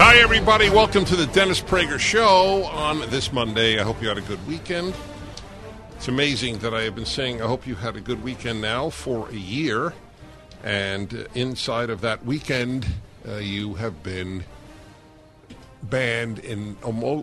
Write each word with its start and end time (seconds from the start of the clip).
Hi, 0.00 0.18
everybody. 0.18 0.70
Welcome 0.70 1.04
to 1.06 1.16
the 1.16 1.26
Dennis 1.26 1.60
Prager 1.60 1.98
Show 1.98 2.62
on 2.66 3.00
this 3.10 3.32
Monday. 3.32 3.80
I 3.80 3.82
hope 3.82 4.00
you 4.00 4.06
had 4.06 4.16
a 4.16 4.20
good 4.20 4.46
weekend. 4.46 4.94
It's 5.96 6.06
amazing 6.06 6.58
that 6.58 6.72
I 6.72 6.82
have 6.82 6.94
been 6.94 7.04
saying, 7.04 7.42
I 7.42 7.46
hope 7.46 7.66
you 7.66 7.74
had 7.74 7.96
a 7.96 8.00
good 8.00 8.22
weekend 8.22 8.60
now 8.60 8.90
for 8.90 9.28
a 9.28 9.34
year. 9.34 9.92
And 10.62 11.26
inside 11.34 11.90
of 11.90 12.00
that 12.02 12.24
weekend, 12.24 12.86
uh, 13.26 13.38
you 13.38 13.74
have 13.74 14.04
been 14.04 14.44
banned 15.82 16.38
in 16.38 16.76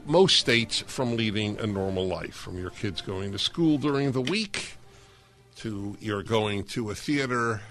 most 0.05 0.35
states 0.35 0.81
from 0.81 1.15
leading 1.15 1.57
a 1.61 1.65
normal 1.65 2.05
life, 2.05 2.35
from 2.35 2.57
your 2.59 2.71
kids 2.71 2.99
going 2.99 3.31
to 3.31 3.39
school 3.39 3.77
during 3.77 4.11
the 4.11 4.19
week 4.19 4.73
to 5.59 5.95
your 6.01 6.23
going 6.23 6.65
to 6.65 6.89
a 6.89 6.95
theater 6.95 7.61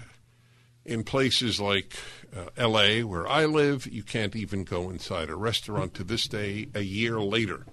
in 0.85 1.03
places 1.03 1.59
like 1.59 1.95
uh, 2.35 2.45
L.A., 2.55 3.03
where 3.03 3.27
I 3.27 3.45
live, 3.45 3.87
you 3.87 4.03
can't 4.03 4.35
even 4.35 4.63
go 4.63 4.89
inside 4.89 5.29
a 5.29 5.35
restaurant 5.35 5.93
to 5.95 6.03
this 6.03 6.27
day, 6.27 6.67
a 6.75 6.81
year 6.81 7.19
later. 7.19 7.65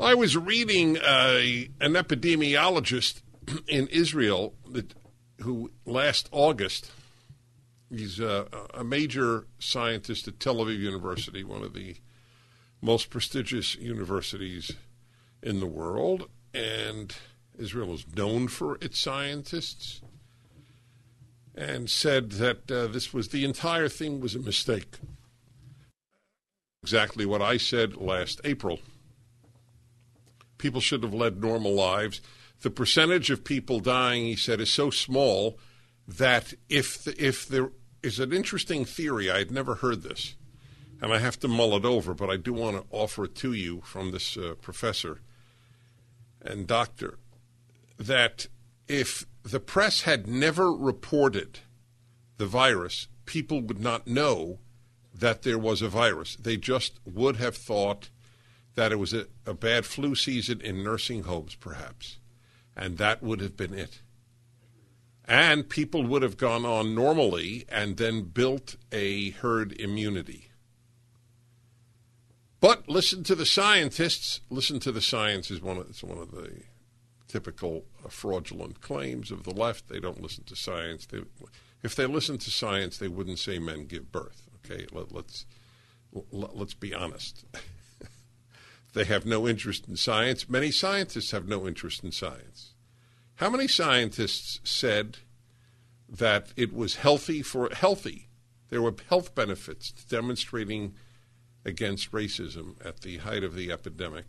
I 0.00 0.14
was 0.14 0.36
reading 0.36 0.98
uh, 0.98 1.40
an 1.80 1.92
epidemiologist 1.92 3.20
in 3.68 3.88
Israel 3.88 4.54
that, 4.70 4.94
who 5.40 5.70
last 5.84 6.28
August, 6.32 6.90
he's 7.90 8.20
uh, 8.20 8.46
a 8.72 8.82
major 8.82 9.46
scientist 9.58 10.26
at 10.26 10.40
Tel 10.40 10.56
Aviv 10.56 10.78
University, 10.78 11.44
one 11.44 11.62
of 11.62 11.74
the 11.74 11.96
most 12.80 13.10
prestigious 13.10 13.76
universities 13.76 14.72
in 15.42 15.60
the 15.60 15.66
world, 15.66 16.28
and 16.54 17.14
Israel 17.58 17.92
is 17.92 18.06
known 18.16 18.48
for 18.48 18.78
its 18.80 18.98
scientists 18.98 20.00
and 21.54 21.90
said 21.90 22.32
that 22.32 22.70
uh, 22.70 22.86
this 22.86 23.12
was 23.12 23.28
the 23.28 23.44
entire 23.44 23.88
thing 23.88 24.20
was 24.20 24.34
a 24.34 24.40
mistake. 24.40 24.98
Exactly 26.82 27.26
what 27.26 27.42
I 27.42 27.56
said 27.58 27.96
last 27.96 28.40
April. 28.44 28.80
People 30.58 30.80
should 30.80 31.02
have 31.02 31.14
led 31.14 31.40
normal 31.40 31.74
lives. 31.74 32.20
The 32.62 32.70
percentage 32.70 33.30
of 33.30 33.44
people 33.44 33.80
dying, 33.80 34.24
he 34.24 34.36
said, 34.36 34.60
is 34.60 34.72
so 34.72 34.90
small 34.90 35.58
that 36.06 36.54
if 36.68 37.04
the, 37.04 37.24
if 37.24 37.46
there 37.46 37.70
is 38.02 38.18
an 38.18 38.32
interesting 38.32 38.84
theory, 38.84 39.30
I 39.30 39.38
had 39.38 39.50
never 39.50 39.76
heard 39.76 40.02
this, 40.02 40.34
and 41.00 41.12
I 41.12 41.18
have 41.18 41.38
to 41.40 41.48
mull 41.48 41.76
it 41.76 41.84
over, 41.84 42.14
but 42.14 42.30
I 42.30 42.36
do 42.36 42.52
want 42.52 42.76
to 42.76 42.84
offer 42.90 43.24
it 43.24 43.34
to 43.36 43.52
you 43.52 43.80
from 43.82 44.10
this 44.10 44.36
uh, 44.36 44.54
professor 44.60 45.20
and 46.40 46.66
doctor 46.66 47.18
that 47.98 48.46
if 48.88 49.26
the 49.42 49.60
press 49.60 50.02
had 50.02 50.26
never 50.26 50.72
reported 50.72 51.60
the 52.38 52.46
virus, 52.46 53.08
people 53.26 53.60
would 53.60 53.80
not 53.80 54.06
know 54.06 54.58
that 55.14 55.42
there 55.42 55.58
was 55.58 55.82
a 55.82 55.88
virus. 55.88 56.36
They 56.36 56.56
just 56.56 57.00
would 57.04 57.36
have 57.36 57.56
thought 57.56 58.10
that 58.74 58.92
it 58.92 58.96
was 58.96 59.12
a, 59.12 59.26
a, 59.46 59.54
bad 59.54 59.84
flu 59.84 60.14
season 60.14 60.60
in 60.60 60.82
nursing 60.82 61.24
homes, 61.24 61.54
perhaps. 61.54 62.18
And 62.74 62.96
that 62.98 63.22
would 63.22 63.40
have 63.40 63.56
been 63.56 63.74
it. 63.74 64.00
And 65.26 65.68
people 65.68 66.04
would 66.04 66.22
have 66.22 66.36
gone 66.36 66.64
on 66.64 66.94
normally 66.94 67.64
and 67.68 67.96
then 67.96 68.22
built 68.22 68.76
a 68.90 69.30
herd 69.30 69.72
immunity. 69.78 70.50
But 72.60 72.88
listen 72.88 73.24
to 73.24 73.34
the 73.34 73.46
scientists. 73.46 74.40
Listen 74.48 74.80
to 74.80 74.92
the 74.92 75.00
science 75.00 75.50
is 75.50 75.60
one 75.60 75.78
of, 75.78 75.90
it's 75.90 76.02
one 76.02 76.18
of 76.18 76.30
the 76.30 76.62
typical 77.32 77.86
fraudulent 78.10 78.82
claims 78.82 79.30
of 79.30 79.44
the 79.44 79.54
left. 79.54 79.88
They 79.88 80.00
don't 80.00 80.20
listen 80.20 80.44
to 80.44 80.54
science. 80.54 81.06
They, 81.06 81.22
if 81.82 81.96
they 81.96 82.04
listen 82.04 82.36
to 82.36 82.50
science, 82.50 82.98
they 82.98 83.08
wouldn't 83.08 83.38
say 83.38 83.58
men 83.58 83.86
give 83.86 84.12
birth. 84.12 84.50
Okay, 84.58 84.86
Let, 84.92 85.12
let's 85.12 85.46
let, 86.12 86.54
let's 86.54 86.74
be 86.74 86.94
honest. 86.94 87.46
they 88.92 89.04
have 89.04 89.24
no 89.24 89.48
interest 89.48 89.88
in 89.88 89.96
science. 89.96 90.48
Many 90.48 90.70
scientists 90.70 91.30
have 91.30 91.48
no 91.48 91.66
interest 91.66 92.04
in 92.04 92.12
science. 92.12 92.74
How 93.36 93.48
many 93.48 93.66
scientists 93.66 94.60
said 94.62 95.18
that 96.08 96.52
it 96.54 96.74
was 96.74 96.96
healthy 96.96 97.40
for 97.40 97.70
healthy? 97.72 98.28
There 98.68 98.82
were 98.82 98.94
health 99.08 99.34
benefits 99.34 99.90
to 99.90 100.06
demonstrating 100.06 100.94
against 101.64 102.12
racism 102.12 102.74
at 102.84 103.00
the 103.00 103.18
height 103.18 103.42
of 103.42 103.54
the 103.54 103.72
epidemic 103.72 104.26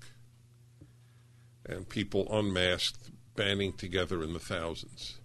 and 1.65 1.87
people 1.87 2.27
unmasked, 2.31 3.11
banding 3.35 3.73
together 3.73 4.23
in 4.23 4.33
the 4.33 4.39
thousands. 4.39 5.19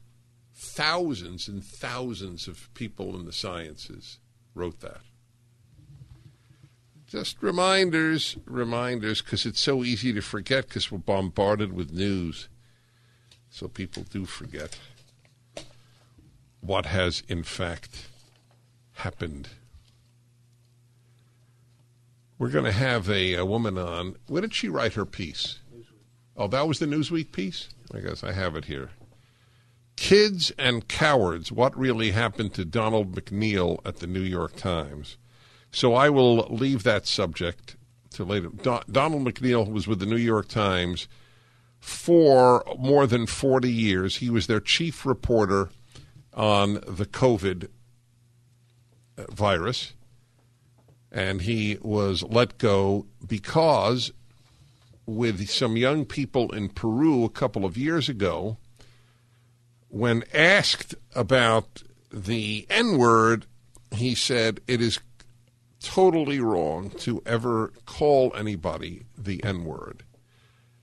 Thousands 0.54 1.48
and 1.48 1.64
thousands 1.64 2.48
of 2.48 2.72
people 2.74 3.18
in 3.18 3.26
the 3.26 3.32
sciences 3.32 4.18
wrote 4.54 4.80
that. 4.80 5.00
Just 7.06 7.42
reminders, 7.42 8.36
reminders, 8.44 9.22
because 9.22 9.46
it's 9.46 9.60
so 9.60 9.82
easy 9.82 10.12
to 10.12 10.20
forget 10.20 10.68
because 10.68 10.92
we're 10.92 10.98
bombarded 10.98 11.72
with 11.72 11.92
news. 11.92 12.48
So 13.50 13.66
people 13.66 14.04
do 14.10 14.26
forget 14.26 14.78
what 16.60 16.86
has 16.86 17.22
in 17.28 17.42
fact 17.44 18.08
happened. 18.94 19.48
We're 22.38 22.50
going 22.50 22.66
to 22.66 22.72
have 22.72 23.08
a, 23.08 23.34
a 23.34 23.44
woman 23.44 23.78
on. 23.78 24.16
When 24.26 24.42
did 24.42 24.54
she 24.54 24.68
write 24.68 24.94
her 24.94 25.06
piece? 25.06 25.58
Oh, 26.38 26.46
that 26.46 26.68
was 26.68 26.78
the 26.78 26.86
Newsweek 26.86 27.32
piece? 27.32 27.68
I 27.92 27.98
guess 27.98 28.22
I 28.22 28.32
have 28.32 28.54
it 28.54 28.66
here. 28.66 28.90
Kids 29.96 30.52
and 30.56 30.86
Cowards 30.86 31.50
What 31.50 31.76
Really 31.76 32.12
Happened 32.12 32.54
to 32.54 32.64
Donald 32.64 33.12
McNeil 33.16 33.80
at 33.84 33.96
the 33.96 34.06
New 34.06 34.22
York 34.22 34.54
Times. 34.54 35.18
So 35.72 35.94
I 35.94 36.08
will 36.08 36.46
leave 36.48 36.84
that 36.84 37.08
subject 37.08 37.76
to 38.10 38.24
later. 38.24 38.50
Do- 38.50 38.80
Donald 38.90 39.24
McNeil 39.24 39.68
was 39.70 39.88
with 39.88 39.98
the 39.98 40.06
New 40.06 40.16
York 40.16 40.46
Times 40.46 41.08
for 41.80 42.64
more 42.78 43.08
than 43.08 43.26
40 43.26 43.70
years. 43.70 44.16
He 44.16 44.30
was 44.30 44.46
their 44.46 44.60
chief 44.60 45.04
reporter 45.04 45.70
on 46.32 46.74
the 46.74 47.06
COVID 47.06 47.68
uh, 49.18 49.24
virus. 49.30 49.94
And 51.10 51.42
he 51.42 51.78
was 51.82 52.22
let 52.22 52.58
go 52.58 53.06
because 53.26 54.12
with 55.08 55.48
some 55.48 55.78
young 55.78 56.04
people 56.04 56.52
in 56.52 56.68
Peru 56.68 57.24
a 57.24 57.30
couple 57.30 57.64
of 57.64 57.78
years 57.78 58.10
ago. 58.10 58.58
When 59.88 60.22
asked 60.34 60.94
about 61.14 61.82
the 62.12 62.66
N 62.68 62.98
word, 62.98 63.46
he 63.90 64.14
said 64.14 64.60
it 64.66 64.82
is 64.82 65.00
totally 65.80 66.40
wrong 66.40 66.90
to 66.90 67.22
ever 67.24 67.72
call 67.86 68.34
anybody 68.36 69.04
the 69.16 69.42
N 69.42 69.64
word. 69.64 70.04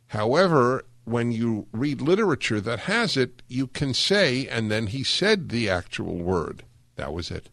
However, 0.07 0.85
when 1.03 1.31
you 1.31 1.67
read 1.71 2.01
literature 2.01 2.59
that 2.59 2.79
has 2.79 3.15
it, 3.15 3.43
you 3.47 3.67
can 3.67 3.93
say, 3.93 4.47
and 4.47 4.71
then 4.71 4.87
he 4.87 5.03
said 5.03 5.49
the 5.49 5.69
actual 5.69 6.17
word. 6.17 6.63
That 6.95 7.13
was 7.13 7.29
it. 7.29 7.49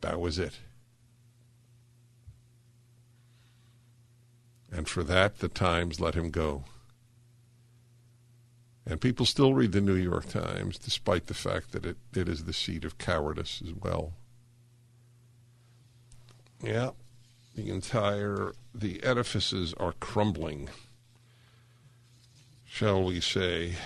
That 0.00 0.18
was 0.18 0.40
it. 0.40 0.58
And 4.76 4.86
for 4.86 5.02
that, 5.04 5.38
the 5.38 5.48
Times 5.48 6.00
let 6.00 6.14
him 6.14 6.30
go. 6.30 6.64
And 8.84 9.00
people 9.00 9.24
still 9.24 9.54
read 9.54 9.72
the 9.72 9.80
New 9.80 9.94
York 9.94 10.28
Times, 10.28 10.76
despite 10.76 11.28
the 11.28 11.34
fact 11.34 11.72
that 11.72 11.86
it, 11.86 11.96
it 12.14 12.28
is 12.28 12.44
the 12.44 12.52
seat 12.52 12.84
of 12.84 12.98
cowardice 12.98 13.62
as 13.64 13.72
well. 13.72 14.12
Yeah, 16.62 16.90
the 17.54 17.70
entire, 17.70 18.52
the 18.74 19.02
edifices 19.02 19.72
are 19.78 19.94
crumbling, 19.98 20.68
shall 22.66 23.02
we 23.02 23.20
say. 23.20 23.76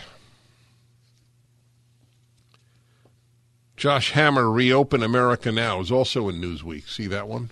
Josh 3.76 4.10
Hammer, 4.10 4.50
Reopen 4.50 5.04
America 5.04 5.52
Now, 5.52 5.80
is 5.80 5.92
also 5.92 6.28
in 6.28 6.40
Newsweek. 6.40 6.88
See 6.88 7.06
that 7.06 7.28
one? 7.28 7.50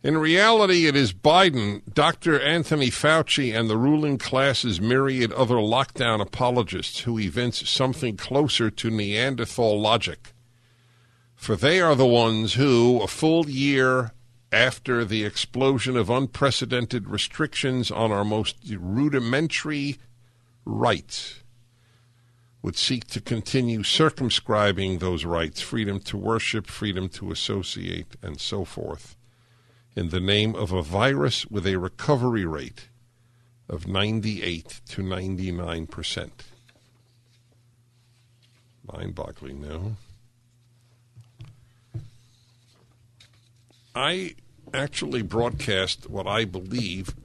In 0.00 0.16
reality, 0.16 0.86
it 0.86 0.94
is 0.94 1.12
Biden, 1.12 1.82
Dr. 1.92 2.40
Anthony 2.40 2.88
Fauci, 2.88 3.52
and 3.52 3.68
the 3.68 3.76
ruling 3.76 4.16
class's 4.16 4.80
myriad 4.80 5.32
other 5.32 5.56
lockdown 5.56 6.20
apologists 6.20 7.00
who 7.00 7.18
evince 7.18 7.68
something 7.68 8.16
closer 8.16 8.70
to 8.70 8.90
Neanderthal 8.90 9.80
logic. 9.80 10.34
For 11.34 11.56
they 11.56 11.80
are 11.80 11.96
the 11.96 12.06
ones 12.06 12.54
who, 12.54 13.00
a 13.02 13.08
full 13.08 13.50
year 13.50 14.12
after 14.52 15.04
the 15.04 15.24
explosion 15.24 15.96
of 15.96 16.08
unprecedented 16.08 17.08
restrictions 17.08 17.90
on 17.90 18.12
our 18.12 18.24
most 18.24 18.56
rudimentary 18.70 19.98
rights, 20.64 21.42
would 22.62 22.76
seek 22.76 23.08
to 23.08 23.20
continue 23.20 23.82
circumscribing 23.82 24.98
those 24.98 25.24
rights 25.24 25.60
freedom 25.60 25.98
to 25.98 26.16
worship, 26.16 26.68
freedom 26.68 27.08
to 27.08 27.32
associate, 27.32 28.14
and 28.22 28.40
so 28.40 28.64
forth 28.64 29.16
in 29.98 30.10
the 30.10 30.20
name 30.20 30.54
of 30.54 30.70
a 30.70 30.80
virus 30.80 31.44
with 31.46 31.66
a 31.66 31.74
recovery 31.74 32.44
rate 32.44 32.88
of 33.68 33.88
98 33.88 34.80
to 34.88 35.02
99 35.02 35.88
percent. 35.88 36.44
Mind 38.92 39.16
boggling 39.16 39.60
now. 39.60 39.96
I 43.92 44.36
actually 44.72 45.22
broadcast 45.22 46.08
what 46.08 46.28
I 46.28 46.44
believe 46.44 47.16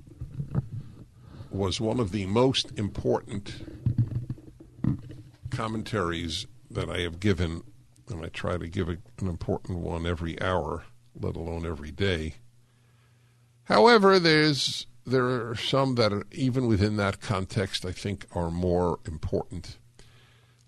was 1.51 1.79
one 1.79 1.99
of 1.99 2.11
the 2.11 2.25
most 2.25 2.71
important 2.75 3.53
commentaries 5.51 6.47
that 6.71 6.89
I 6.89 7.01
have 7.01 7.19
given, 7.19 7.61
and 8.09 8.25
I 8.25 8.29
try 8.29 8.57
to 8.57 8.67
give 8.67 8.89
an 8.89 9.03
important 9.19 9.77
one 9.77 10.07
every 10.07 10.41
hour, 10.41 10.85
let 11.15 11.35
alone 11.35 11.67
every 11.67 11.91
day, 11.91 12.33
However, 13.65 14.19
there's 14.19 14.86
there 15.06 15.50
are 15.50 15.56
some 15.56 15.95
that 15.95 16.13
are 16.13 16.25
even 16.31 16.68
within 16.68 16.95
that 16.98 17.19
context 17.19 17.86
I 17.86 17.92
think 17.92 18.25
are 18.33 18.50
more 18.50 19.00
important. 19.06 19.77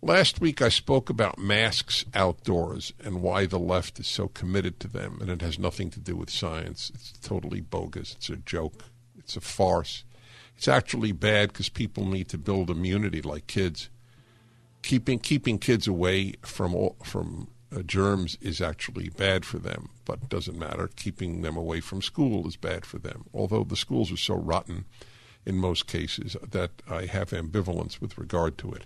Last 0.01 0.39
week 0.39 0.61
I 0.61 0.69
spoke 0.69 1.09
about 1.09 1.39
masks 1.39 2.05
outdoors 2.13 2.93
and 3.03 3.21
why 3.21 3.45
the 3.45 3.57
left 3.57 3.99
is 3.99 4.07
so 4.07 4.27
committed 4.27 4.79
to 4.81 4.87
them, 4.87 5.17
and 5.19 5.29
it 5.31 5.41
has 5.41 5.57
nothing 5.57 5.89
to 5.91 5.99
do 5.99 6.15
with 6.15 6.29
science. 6.29 6.91
It's 6.93 7.13
totally 7.13 7.61
bogus. 7.61 8.13
It's 8.13 8.29
a 8.29 8.35
joke. 8.35 8.83
It's 9.17 9.35
a 9.35 9.41
farce. 9.41 10.03
It's 10.57 10.67
actually 10.67 11.11
bad 11.11 11.49
because 11.49 11.69
people 11.69 12.05
need 12.05 12.29
to 12.29 12.37
build 12.37 12.69
immunity 12.69 13.21
like 13.21 13.47
kids. 13.47 13.89
Keeping 14.83 15.17
keeping 15.17 15.57
kids 15.57 15.87
away 15.87 16.35
from 16.43 16.75
all, 16.75 16.97
from 17.03 17.47
uh, 17.75 17.81
germs 17.81 18.37
is 18.41 18.61
actually 18.61 19.09
bad 19.09 19.45
for 19.45 19.59
them, 19.59 19.89
but 20.05 20.29
doesn't 20.29 20.57
matter. 20.57 20.89
Keeping 20.95 21.41
them 21.41 21.57
away 21.57 21.81
from 21.81 22.01
school 22.01 22.47
is 22.47 22.55
bad 22.55 22.85
for 22.85 22.99
them, 22.99 23.25
although 23.33 23.63
the 23.63 23.75
schools 23.75 24.11
are 24.11 24.17
so 24.17 24.35
rotten 24.35 24.85
in 25.45 25.55
most 25.57 25.85
cases 25.85 26.35
that 26.41 26.71
I 26.89 27.05
have 27.05 27.31
ambivalence 27.31 27.99
with 28.01 28.17
regard 28.17 28.57
to 28.59 28.71
it. 28.73 28.85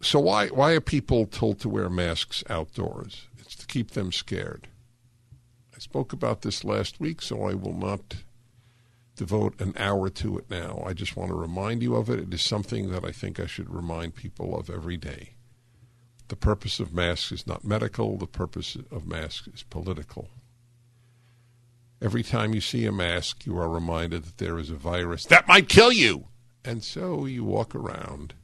So 0.00 0.20
why 0.20 0.48
why 0.48 0.72
are 0.72 0.80
people 0.80 1.26
told 1.26 1.58
to 1.60 1.68
wear 1.68 1.88
masks 1.88 2.44
outdoors? 2.48 3.26
It's 3.38 3.56
to 3.56 3.66
keep 3.66 3.92
them 3.92 4.12
scared. 4.12 4.68
I 5.74 5.78
spoke 5.80 6.12
about 6.12 6.42
this 6.42 6.64
last 6.64 7.00
week, 7.00 7.22
so 7.22 7.44
I 7.44 7.54
will 7.54 7.74
not 7.74 8.16
devote 9.16 9.60
an 9.60 9.74
hour 9.76 10.08
to 10.08 10.38
it 10.38 10.48
now. 10.50 10.82
I 10.86 10.92
just 10.92 11.16
want 11.16 11.30
to 11.30 11.34
remind 11.34 11.82
you 11.82 11.96
of 11.96 12.08
it. 12.08 12.20
It 12.20 12.34
is 12.34 12.42
something 12.42 12.90
that 12.90 13.04
I 13.04 13.10
think 13.10 13.40
I 13.40 13.46
should 13.46 13.72
remind 13.72 14.14
people 14.14 14.58
of 14.58 14.70
every 14.70 14.96
day. 14.96 15.34
The 16.28 16.36
purpose 16.36 16.78
of 16.78 16.92
masks 16.92 17.32
is 17.32 17.46
not 17.46 17.64
medical, 17.64 18.16
the 18.16 18.26
purpose 18.26 18.76
of 18.90 19.06
masks 19.06 19.48
is 19.48 19.62
political. 19.62 20.28
Every 22.00 22.22
time 22.22 22.54
you 22.54 22.60
see 22.60 22.84
a 22.84 22.92
mask, 22.92 23.44
you 23.44 23.58
are 23.58 23.68
reminded 23.68 24.24
that 24.24 24.38
there 24.38 24.58
is 24.58 24.70
a 24.70 24.76
virus 24.76 25.24
that 25.26 25.48
might 25.48 25.68
kill 25.68 25.90
you. 25.90 26.28
And 26.64 26.84
so 26.84 27.24
you 27.24 27.44
walk 27.44 27.74
around 27.74 28.34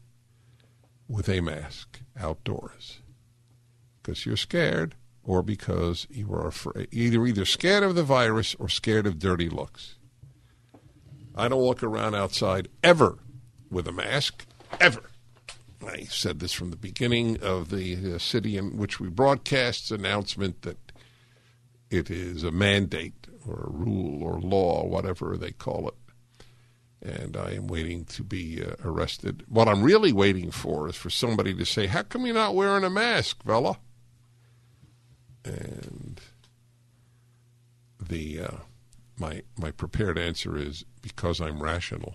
with 1.08 1.28
a 1.28 1.40
mask 1.40 2.00
outdoors 2.18 3.00
because 4.02 4.26
you're 4.26 4.36
scared 4.36 4.94
or 5.22 5.42
because 5.42 6.06
you 6.10 6.32
are 6.32 6.46
afraid. 6.46 6.88
Either 6.90 7.24
either 7.26 7.44
scared 7.44 7.82
of 7.82 7.94
the 7.94 8.02
virus 8.02 8.54
or 8.58 8.68
scared 8.68 9.06
of 9.06 9.18
dirty 9.18 9.48
looks. 9.48 9.96
I 11.36 11.48
don't 11.48 11.60
walk 11.60 11.82
around 11.82 12.14
outside 12.14 12.68
ever 12.82 13.18
with 13.70 13.88
a 13.88 13.92
mask, 13.92 14.46
ever. 14.80 15.02
I 15.86 16.04
said 16.04 16.40
this 16.40 16.52
from 16.52 16.70
the 16.70 16.76
beginning 16.76 17.40
of 17.42 17.70
the 17.70 18.14
uh, 18.14 18.18
city 18.18 18.56
in 18.56 18.76
which 18.76 19.00
we 19.00 19.08
broadcast 19.08 19.90
announcement 19.90 20.62
that 20.62 20.92
it 21.90 22.10
is 22.10 22.42
a 22.42 22.50
mandate 22.50 23.26
or 23.46 23.64
a 23.66 23.70
rule 23.70 24.22
or 24.22 24.40
law, 24.40 24.86
whatever 24.86 25.36
they 25.36 25.52
call 25.52 25.88
it. 25.88 25.94
And 27.02 27.36
I 27.36 27.52
am 27.52 27.66
waiting 27.66 28.04
to 28.06 28.24
be 28.24 28.64
uh, 28.64 28.76
arrested. 28.82 29.44
What 29.48 29.68
I'm 29.68 29.82
really 29.82 30.12
waiting 30.12 30.50
for 30.50 30.88
is 30.88 30.96
for 30.96 31.10
somebody 31.10 31.54
to 31.54 31.66
say, 31.66 31.86
How 31.86 32.02
come 32.02 32.24
you're 32.24 32.34
not 32.34 32.54
wearing 32.54 32.84
a 32.84 32.90
mask, 32.90 33.42
fella? 33.44 33.78
And 35.44 36.20
the 38.00 38.40
uh, 38.40 38.56
my 39.18 39.42
my 39.58 39.70
prepared 39.70 40.18
answer 40.18 40.56
is 40.56 40.84
because 41.02 41.40
I'm 41.40 41.62
rational. 41.62 42.14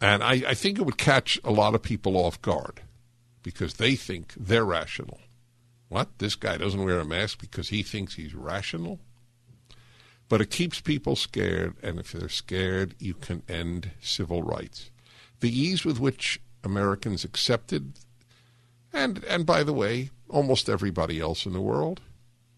And 0.00 0.22
I, 0.22 0.42
I 0.48 0.54
think 0.54 0.78
it 0.78 0.82
would 0.82 0.98
catch 0.98 1.40
a 1.44 1.50
lot 1.50 1.74
of 1.74 1.82
people 1.82 2.16
off 2.16 2.40
guard 2.40 2.82
because 3.42 3.74
they 3.74 3.96
think 3.96 4.34
they're 4.36 4.64
rational. 4.64 5.18
What? 5.88 6.18
This 6.18 6.34
guy 6.34 6.56
doesn't 6.58 6.84
wear 6.84 7.00
a 7.00 7.04
mask 7.04 7.40
because 7.40 7.70
he 7.70 7.82
thinks 7.82 8.14
he's 8.14 8.34
rational? 8.34 9.00
But 10.28 10.40
it 10.42 10.50
keeps 10.50 10.80
people 10.80 11.16
scared, 11.16 11.76
and 11.82 11.98
if 11.98 12.12
they're 12.12 12.28
scared, 12.28 12.94
you 12.98 13.14
can 13.14 13.42
end 13.48 13.92
civil 14.00 14.42
rights. 14.42 14.90
The 15.40 15.48
ease 15.48 15.84
with 15.84 15.98
which 15.98 16.40
Americans 16.62 17.24
accepted, 17.24 17.94
and, 18.92 19.24
and 19.24 19.46
by 19.46 19.62
the 19.62 19.72
way, 19.72 20.10
almost 20.28 20.68
everybody 20.68 21.20
else 21.20 21.46
in 21.46 21.54
the 21.54 21.60
world, 21.60 22.02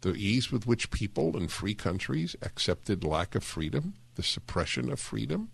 the 0.00 0.14
ease 0.14 0.50
with 0.50 0.66
which 0.66 0.90
people 0.90 1.36
in 1.36 1.46
free 1.46 1.74
countries 1.74 2.34
accepted 2.42 3.04
lack 3.04 3.34
of 3.34 3.44
freedom, 3.44 3.94
the 4.16 4.22
suppression 4.22 4.90
of 4.90 4.98
freedom, 4.98 5.50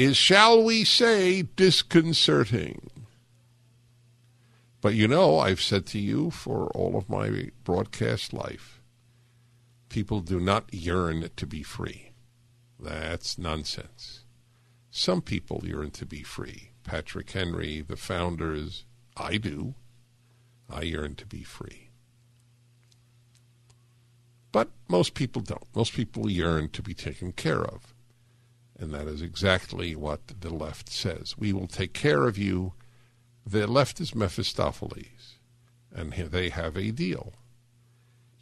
is, 0.00 0.16
shall 0.16 0.62
we 0.62 0.84
say, 0.84 1.42
disconcerting. 1.42 2.90
But 4.80 4.94
you 4.94 5.06
know, 5.06 5.38
I've 5.38 5.60
said 5.60 5.84
to 5.86 5.98
you 5.98 6.30
for 6.30 6.68
all 6.68 6.96
of 6.96 7.10
my 7.10 7.50
broadcast 7.64 8.32
life, 8.32 8.80
people 9.90 10.20
do 10.20 10.40
not 10.40 10.72
yearn 10.72 11.28
to 11.36 11.46
be 11.46 11.62
free. 11.62 12.12
That's 12.78 13.36
nonsense. 13.36 14.24
Some 14.90 15.20
people 15.20 15.62
yearn 15.64 15.90
to 15.92 16.06
be 16.06 16.22
free. 16.22 16.70
Patrick 16.82 17.30
Henry, 17.30 17.82
the 17.82 17.96
founders, 17.96 18.84
I 19.16 19.36
do. 19.36 19.74
I 20.68 20.82
yearn 20.82 21.14
to 21.16 21.26
be 21.26 21.42
free. 21.42 21.90
But 24.50 24.70
most 24.88 25.12
people 25.12 25.42
don't. 25.42 25.66
Most 25.76 25.92
people 25.92 26.30
yearn 26.30 26.70
to 26.70 26.82
be 26.82 26.94
taken 26.94 27.32
care 27.32 27.62
of. 27.62 27.89
And 28.80 28.94
that 28.94 29.06
is 29.06 29.20
exactly 29.20 29.94
what 29.94 30.20
the 30.40 30.48
left 30.48 30.88
says. 30.88 31.36
We 31.38 31.52
will 31.52 31.66
take 31.66 31.92
care 31.92 32.26
of 32.26 32.38
you. 32.38 32.72
The 33.46 33.66
left 33.66 34.00
is 34.00 34.14
Mephistopheles, 34.14 35.38
and 35.94 36.12
they 36.14 36.48
have 36.48 36.78
a 36.78 36.90
deal. 36.90 37.34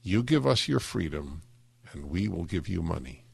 You 0.01 0.23
give 0.23 0.47
us 0.47 0.69
your 0.69 0.79
freedom, 0.79 1.43
and 1.93 2.09
we 2.09 2.29
will 2.29 2.45
give 2.45 2.69
you 2.69 2.83
money. 2.83 3.25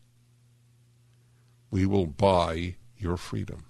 We 1.70 1.84
will 1.84 2.06
buy 2.06 2.76
your 2.96 3.18
freedom. 3.18 3.66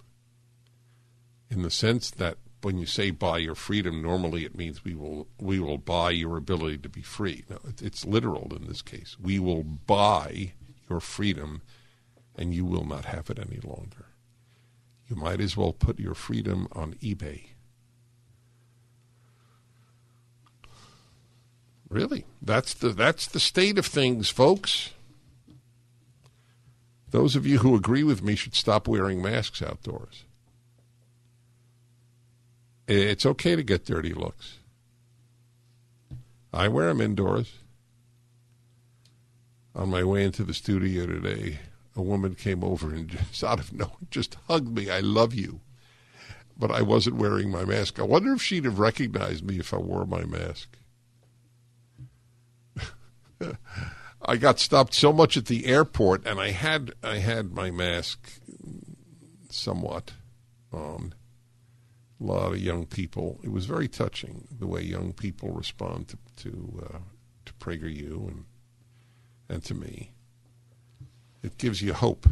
In 1.50 1.62
the 1.62 1.70
sense 1.70 2.10
that 2.12 2.38
when 2.62 2.78
you 2.78 2.86
say 2.86 3.10
buy 3.10 3.38
your 3.38 3.56
freedom, 3.56 4.00
normally 4.00 4.44
it 4.44 4.56
means 4.56 4.84
we 4.84 4.94
will 4.94 5.26
we 5.40 5.58
will 5.58 5.78
buy 5.78 6.10
your 6.10 6.36
ability 6.36 6.78
to 6.78 6.88
be 6.88 7.02
free. 7.02 7.44
No, 7.50 7.58
it's 7.82 8.06
literal 8.06 8.52
in 8.54 8.68
this 8.68 8.80
case. 8.80 9.16
We 9.20 9.40
will 9.40 9.64
buy 9.64 10.52
your 10.88 11.00
freedom 11.00 11.62
and 12.36 12.54
you 12.54 12.64
will 12.64 12.84
not 12.84 13.04
have 13.04 13.30
it 13.30 13.38
any 13.38 13.60
longer. 13.62 14.06
You 15.08 15.16
might 15.16 15.40
as 15.40 15.56
well 15.56 15.72
put 15.72 15.98
your 15.98 16.14
freedom 16.14 16.68
on 16.72 16.94
eBay. 16.94 17.48
Really, 21.88 22.24
that's 22.42 22.74
the 22.74 22.88
that's 22.88 23.26
the 23.26 23.38
state 23.38 23.78
of 23.78 23.86
things, 23.86 24.28
folks. 24.28 24.90
Those 27.10 27.36
of 27.36 27.46
you 27.46 27.58
who 27.58 27.76
agree 27.76 28.02
with 28.02 28.22
me 28.22 28.34
should 28.34 28.56
stop 28.56 28.88
wearing 28.88 29.22
masks 29.22 29.62
outdoors. 29.62 30.24
It's 32.88 33.24
okay 33.24 33.54
to 33.54 33.62
get 33.62 33.84
dirty 33.84 34.12
looks. 34.12 34.58
I 36.52 36.68
wear 36.68 36.88
them 36.88 37.00
indoors. 37.00 37.52
On 39.76 39.88
my 39.88 40.02
way 40.04 40.24
into 40.24 40.44
the 40.44 40.54
studio 40.54 41.06
today, 41.06 41.58
a 41.96 42.02
woman 42.02 42.34
came 42.34 42.64
over 42.64 42.92
and 42.92 43.08
just 43.30 43.44
out 43.44 43.60
of 43.60 43.72
nowhere 43.72 43.96
just 44.10 44.36
hugged 44.48 44.74
me. 44.76 44.90
I 44.90 45.00
love 45.00 45.34
you. 45.34 45.60
But 46.56 46.70
I 46.70 46.82
wasn't 46.82 47.16
wearing 47.16 47.50
my 47.50 47.64
mask. 47.64 47.98
I 47.98 48.04
wonder 48.04 48.32
if 48.32 48.42
she'd 48.42 48.64
have 48.64 48.78
recognized 48.78 49.44
me 49.44 49.58
if 49.58 49.74
I 49.74 49.78
wore 49.78 50.06
my 50.06 50.24
mask. 50.24 50.76
I 54.22 54.36
got 54.36 54.60
stopped 54.60 54.94
so 54.94 55.12
much 55.12 55.36
at 55.36 55.46
the 55.46 55.66
airport, 55.66 56.24
and 56.24 56.40
I 56.40 56.50
had 56.50 56.92
I 57.02 57.16
had 57.16 57.52
my 57.52 57.70
mask 57.72 58.30
somewhat 59.50 60.12
on. 60.72 61.14
A 62.20 62.24
lot 62.24 62.52
of 62.52 62.60
young 62.60 62.86
people. 62.86 63.40
It 63.42 63.50
was 63.50 63.66
very 63.66 63.88
touching 63.88 64.46
the 64.50 64.68
way 64.68 64.82
young 64.82 65.12
people 65.12 65.50
respond 65.50 66.08
to 66.08 66.18
to, 66.44 66.86
uh, 66.86 66.98
to 67.44 67.52
PragerU 67.54 68.28
and 68.28 68.44
and 69.48 69.64
to 69.64 69.74
me. 69.74 70.13
It 71.44 71.58
gives 71.58 71.82
you 71.82 71.92
hope. 71.92 72.26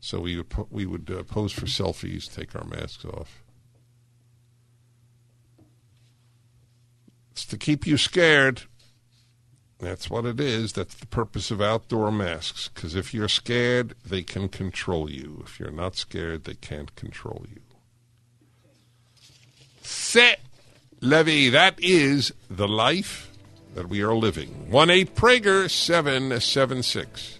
So 0.00 0.20
we 0.20 0.38
would 0.38 0.48
po- 0.48 0.68
we 0.70 0.86
would 0.86 1.10
uh, 1.10 1.22
pose 1.24 1.52
for 1.52 1.66
selfies, 1.66 2.34
take 2.34 2.56
our 2.56 2.64
masks 2.64 3.04
off. 3.04 3.42
It's 7.32 7.44
to 7.44 7.58
keep 7.58 7.86
you 7.86 7.98
scared. 7.98 8.62
That's 9.78 10.08
what 10.08 10.24
it 10.24 10.40
is. 10.40 10.72
That's 10.72 10.94
the 10.94 11.06
purpose 11.06 11.50
of 11.50 11.60
outdoor 11.60 12.10
masks. 12.10 12.68
Because 12.68 12.94
if 12.94 13.12
you're 13.12 13.28
scared, 13.28 13.94
they 14.04 14.22
can 14.22 14.48
control 14.48 15.10
you. 15.10 15.42
If 15.44 15.60
you're 15.60 15.70
not 15.70 15.96
scared, 15.96 16.44
they 16.44 16.54
can't 16.54 16.94
control 16.96 17.44
you. 17.50 17.60
Set, 19.82 20.40
Levy. 21.00 21.50
That 21.50 21.78
is 21.78 22.32
the 22.48 22.68
life 22.68 23.30
that 23.74 23.88
we 23.88 24.02
are 24.02 24.14
living. 24.14 24.70
1 24.70 24.90
8 24.90 25.14
Prager 25.14 25.70
776. 25.70 27.39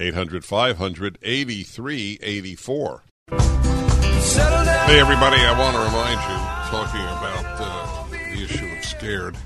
800 0.00 0.44
500 0.46 1.18
8384. 1.22 3.02
Hey, 3.28 4.98
everybody, 4.98 5.36
I 5.36 5.54
want 5.58 5.76
to 5.76 5.82
remind 5.82 6.20
you, 6.22 6.38
talking 6.70 7.02
about 7.02 7.44
uh, 7.60 8.04
the 8.10 8.42
issue 8.42 8.78
of 8.78 8.84
scared, 8.84 9.36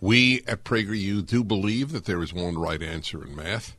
we 0.00 0.42
at 0.46 0.64
PragerU 0.64 1.24
do 1.24 1.42
believe 1.42 1.92
that 1.92 2.04
there 2.04 2.22
is 2.22 2.34
one 2.34 2.58
right 2.58 2.82
answer 2.82 3.24
in 3.24 3.34
math. 3.34 3.74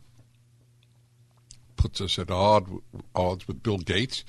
Puts 1.75 2.01
us 2.01 2.17
at 2.17 2.31
odd, 2.31 2.67
odds 3.13 3.47
with 3.47 3.61
Bill 3.61 3.77
Gates, 3.77 4.25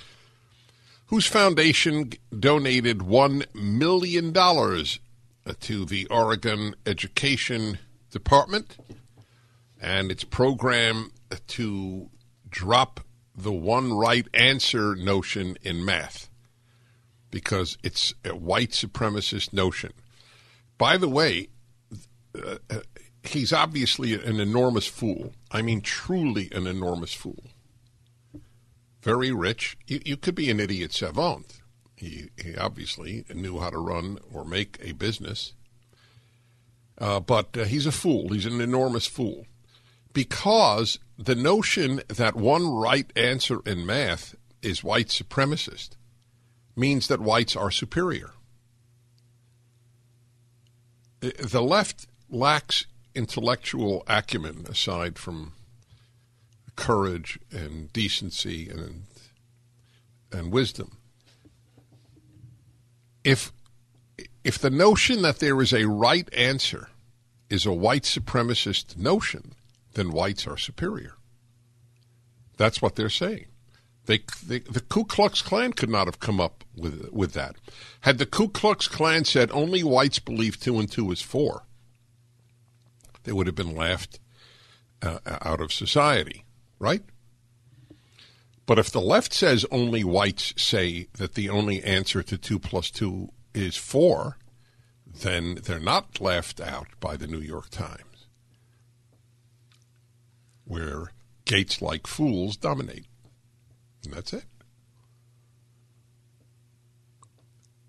whose 1.06 1.26
foundation 1.26 2.10
donated 2.38 2.98
$1 2.98 3.54
million 3.54 4.32
to 4.34 5.84
the 5.86 6.06
Oregon 6.10 6.74
Education 6.84 7.78
Department 8.10 8.76
and 9.80 10.10
its 10.10 10.24
program 10.24 11.10
to 11.48 12.10
drop 12.48 13.00
the 13.36 13.52
one 13.52 13.92
right 13.92 14.26
answer 14.32 14.94
notion 14.94 15.56
in 15.62 15.84
math 15.84 16.28
because 17.30 17.76
it's 17.82 18.14
a 18.24 18.34
white 18.34 18.70
supremacist 18.70 19.52
notion. 19.52 19.92
By 20.78 20.96
the 20.96 21.08
way, 21.08 21.48
uh, 22.34 22.58
he's 23.24 23.52
obviously 23.52 24.14
an 24.14 24.38
enormous 24.38 24.86
fool. 24.86 25.32
I 25.50 25.62
mean, 25.62 25.80
truly 25.80 26.48
an 26.52 26.66
enormous 26.66 27.12
fool. 27.12 27.42
Very 29.02 29.32
rich. 29.32 29.76
You, 29.86 30.00
you 30.04 30.16
could 30.16 30.34
be 30.34 30.50
an 30.50 30.60
idiot 30.60 30.92
savant. 30.92 31.60
He, 31.96 32.30
he, 32.40 32.56
obviously 32.56 33.24
knew 33.34 33.58
how 33.60 33.70
to 33.70 33.78
run 33.78 34.18
or 34.32 34.44
make 34.44 34.78
a 34.80 34.92
business. 34.92 35.54
Uh, 36.98 37.20
but 37.20 37.56
uh, 37.56 37.64
he's 37.64 37.86
a 37.86 37.92
fool. 37.92 38.28
He's 38.28 38.46
an 38.46 38.60
enormous 38.60 39.06
fool 39.06 39.46
because 40.14 40.98
the 41.18 41.34
notion 41.34 42.00
that 42.08 42.34
one 42.34 42.72
right 42.72 43.12
answer 43.14 43.58
in 43.66 43.84
math 43.84 44.34
is 44.62 44.82
white 44.82 45.08
supremacist 45.08 45.90
means 46.74 47.08
that 47.08 47.20
whites 47.20 47.54
are 47.54 47.70
superior. 47.70 48.30
The 51.20 51.62
left 51.62 52.06
lacks 52.30 52.86
intellectual 53.14 54.02
acumen 54.06 54.66
aside 54.68 55.18
from 55.18 55.52
courage 56.76 57.38
and 57.52 57.92
decency 57.92 58.68
and 58.68 59.04
and 60.32 60.52
wisdom. 60.52 60.98
If 63.22 63.52
if 64.42 64.58
the 64.58 64.70
notion 64.70 65.22
that 65.22 65.38
there 65.38 65.60
is 65.60 65.72
a 65.72 65.86
right 65.86 66.32
answer 66.34 66.88
is 67.48 67.64
a 67.64 67.72
white 67.72 68.02
supremacist 68.02 68.96
notion, 68.96 69.54
then 69.94 70.10
whites 70.10 70.46
are 70.46 70.56
superior. 70.56 71.14
That's 72.56 72.80
what 72.80 72.96
they're 72.96 73.10
saying. 73.10 73.46
They, 74.06 74.20
they, 74.46 74.58
the 74.58 74.80
Ku 74.80 75.04
Klux 75.04 75.40
Klan 75.40 75.72
could 75.72 75.88
not 75.88 76.06
have 76.06 76.20
come 76.20 76.40
up 76.40 76.62
with 76.76 77.08
with 77.10 77.32
that. 77.32 77.56
Had 78.02 78.18
the 78.18 78.26
Ku 78.26 78.48
Klux 78.48 78.86
Klan 78.86 79.24
said 79.24 79.50
only 79.50 79.82
whites 79.82 80.18
believe 80.18 80.60
two 80.60 80.78
and 80.78 80.90
two 80.90 81.10
is 81.10 81.22
four, 81.22 81.64
they 83.22 83.32
would 83.32 83.46
have 83.46 83.56
been 83.56 83.74
laughed 83.74 84.20
uh, 85.00 85.18
out 85.26 85.60
of 85.60 85.72
society, 85.72 86.44
right? 86.78 87.02
But 88.66 88.78
if 88.78 88.90
the 88.90 89.00
left 89.00 89.32
says 89.32 89.66
only 89.70 90.04
whites 90.04 90.54
say 90.56 91.08
that 91.14 91.34
the 91.34 91.48
only 91.48 91.82
answer 91.82 92.22
to 92.22 92.36
two 92.36 92.58
plus 92.58 92.90
two 92.90 93.30
is 93.54 93.76
four, 93.76 94.38
then 95.06 95.58
they're 95.64 95.78
not 95.78 96.20
laughed 96.20 96.60
out 96.60 96.88
by 97.00 97.16
the 97.16 97.26
New 97.26 97.40
York 97.40 97.70
Times 97.70 98.13
where 100.64 101.12
Gates 101.44 101.82
like 101.82 102.06
fools 102.06 102.56
dominate. 102.56 103.06
And 104.04 104.12
that's 104.14 104.32
it. 104.32 104.44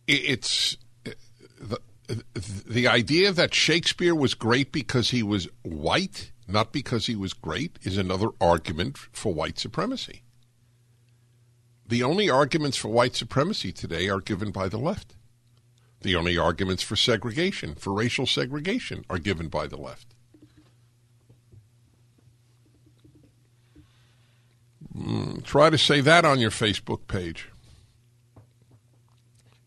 It's 0.08 0.78
the, 1.60 1.80
the 2.68 2.88
idea 2.88 3.32
that 3.32 3.54
Shakespeare 3.54 4.14
was 4.14 4.34
great 4.34 4.72
because 4.72 5.10
he 5.10 5.24
was 5.24 5.48
white, 5.64 6.32
not 6.48 6.72
because 6.72 7.08
he 7.08 7.16
was 7.16 7.34
great, 7.34 7.80
is 7.82 7.98
another 7.98 8.28
argument 8.40 8.98
for 8.98 9.34
white 9.34 9.58
supremacy. 9.58 10.22
The 11.88 12.04
only 12.04 12.30
arguments 12.30 12.78
for 12.78 12.90
white 12.90 13.16
supremacy 13.16 13.72
today 13.72 14.10
are 14.10 14.22
given 14.22 14.52
by 14.52 14.70
the 14.70 14.78
left. 14.78 15.16
The 16.02 16.16
only 16.16 16.38
arguments 16.38 16.84
for 16.84 16.96
segregation, 16.96 17.76
for 17.76 17.94
racial 17.94 18.28
segregation, 18.28 19.06
are 19.10 19.18
given 19.18 19.48
by 19.48 19.68
the 19.68 19.78
left. 19.78 20.15
Mm, 24.96 25.44
try 25.44 25.70
to 25.70 25.78
say 25.78 26.00
that 26.02 26.26
on 26.26 26.40
your 26.40 26.52
Facebook 26.52 27.08
page. 27.08 27.50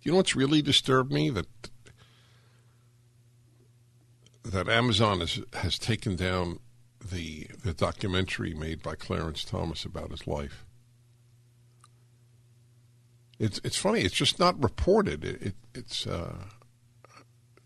You 0.02 0.12
know 0.12 0.16
what's 0.16 0.36
really 0.36 0.62
disturbed 0.62 1.12
me 1.12 1.28
that 1.30 1.46
that 4.42 4.68
Amazon 4.68 5.20
has 5.20 5.40
has 5.52 5.78
taken 5.78 6.16
down 6.16 6.60
the 7.04 7.48
the 7.62 7.74
documentary 7.74 8.54
made 8.54 8.82
by 8.82 8.94
Clarence 8.94 9.44
Thomas 9.44 9.84
about 9.84 10.10
his 10.10 10.26
life. 10.26 10.64
It's 13.38 13.60
it's 13.62 13.76
funny. 13.76 14.00
It's 14.00 14.14
just 14.14 14.38
not 14.38 14.62
reported. 14.62 15.24
It, 15.24 15.42
it 15.42 15.54
it's 15.74 16.06
uh, 16.06 16.44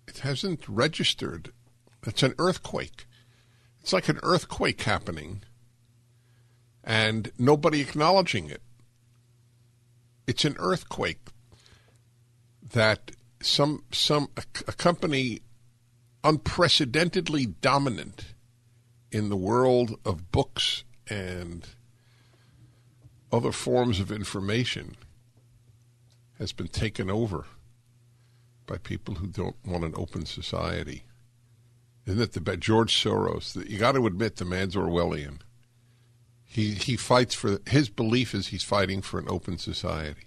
it 0.09 0.19
hasn't 0.19 0.69
registered. 0.69 1.53
It's 2.05 2.25
an 2.25 2.35
earthquake. 2.39 3.07
It's 3.81 3.93
like 3.93 4.09
an 4.09 4.19
earthquake 4.25 4.83
happening 4.83 5.45
and 6.85 7.31
nobody 7.39 7.81
acknowledging 7.81 8.51
it. 8.51 8.63
It's 10.27 10.45
an 10.45 10.57
earthquake 10.59 11.29
that 12.73 13.13
some 13.41 13.83
some 13.93 14.29
a, 14.37 14.43
a 14.69 14.73
company 14.73 15.41
unprecedentedly 16.25 17.47
dominant 17.47 18.27
in 19.11 19.29
the 19.29 19.37
world 19.37 19.99
of 20.05 20.31
books 20.31 20.85
and 21.09 21.69
other 23.31 23.53
forms 23.53 23.99
of 23.99 24.13
information 24.13 24.97
has 26.39 26.53
been 26.53 26.69
taken 26.69 27.11
over 27.11 27.47
by 28.67 28.79
people 28.79 29.17
who 29.17 29.27
don't 29.27 29.57
want 29.65 29.85
an 29.85 29.95
open 29.97 30.25
society. 30.25 31.05
Isn't 32.07 32.21
it 32.21 32.33
the 32.33 32.57
George 32.57 32.95
Soros? 32.95 33.69
You 33.69 33.79
got 33.79 33.93
to 33.93 34.07
admit 34.07 34.37
the 34.37 34.45
man's 34.45 34.75
Orwellian. 34.75 35.39
He 36.53 36.75
he 36.75 36.99
fights 36.99 37.35
for 37.35 37.61
his 37.67 37.89
belief 37.89 38.35
is 38.35 38.49
he's 38.49 38.63
fighting 38.63 39.01
for 39.01 39.19
an 39.19 39.25
open 39.27 39.57
society. 39.57 40.27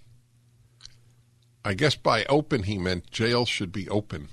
I 1.64 1.74
guess 1.74 1.94
by 1.94 2.24
open 2.24 2.64
he 2.64 2.78
meant 2.78 3.12
jails 3.12 3.48
should 3.48 3.70
be 3.70 3.88
open 3.88 4.26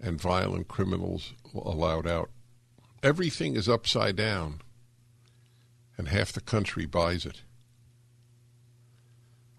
and 0.00 0.18
violent 0.18 0.66
criminals 0.66 1.34
allowed 1.54 2.06
out. 2.06 2.30
Everything 3.02 3.56
is 3.56 3.68
upside 3.68 4.16
down, 4.16 4.62
and 5.98 6.08
half 6.08 6.32
the 6.32 6.40
country 6.40 6.86
buys 6.86 7.26
it. 7.26 7.42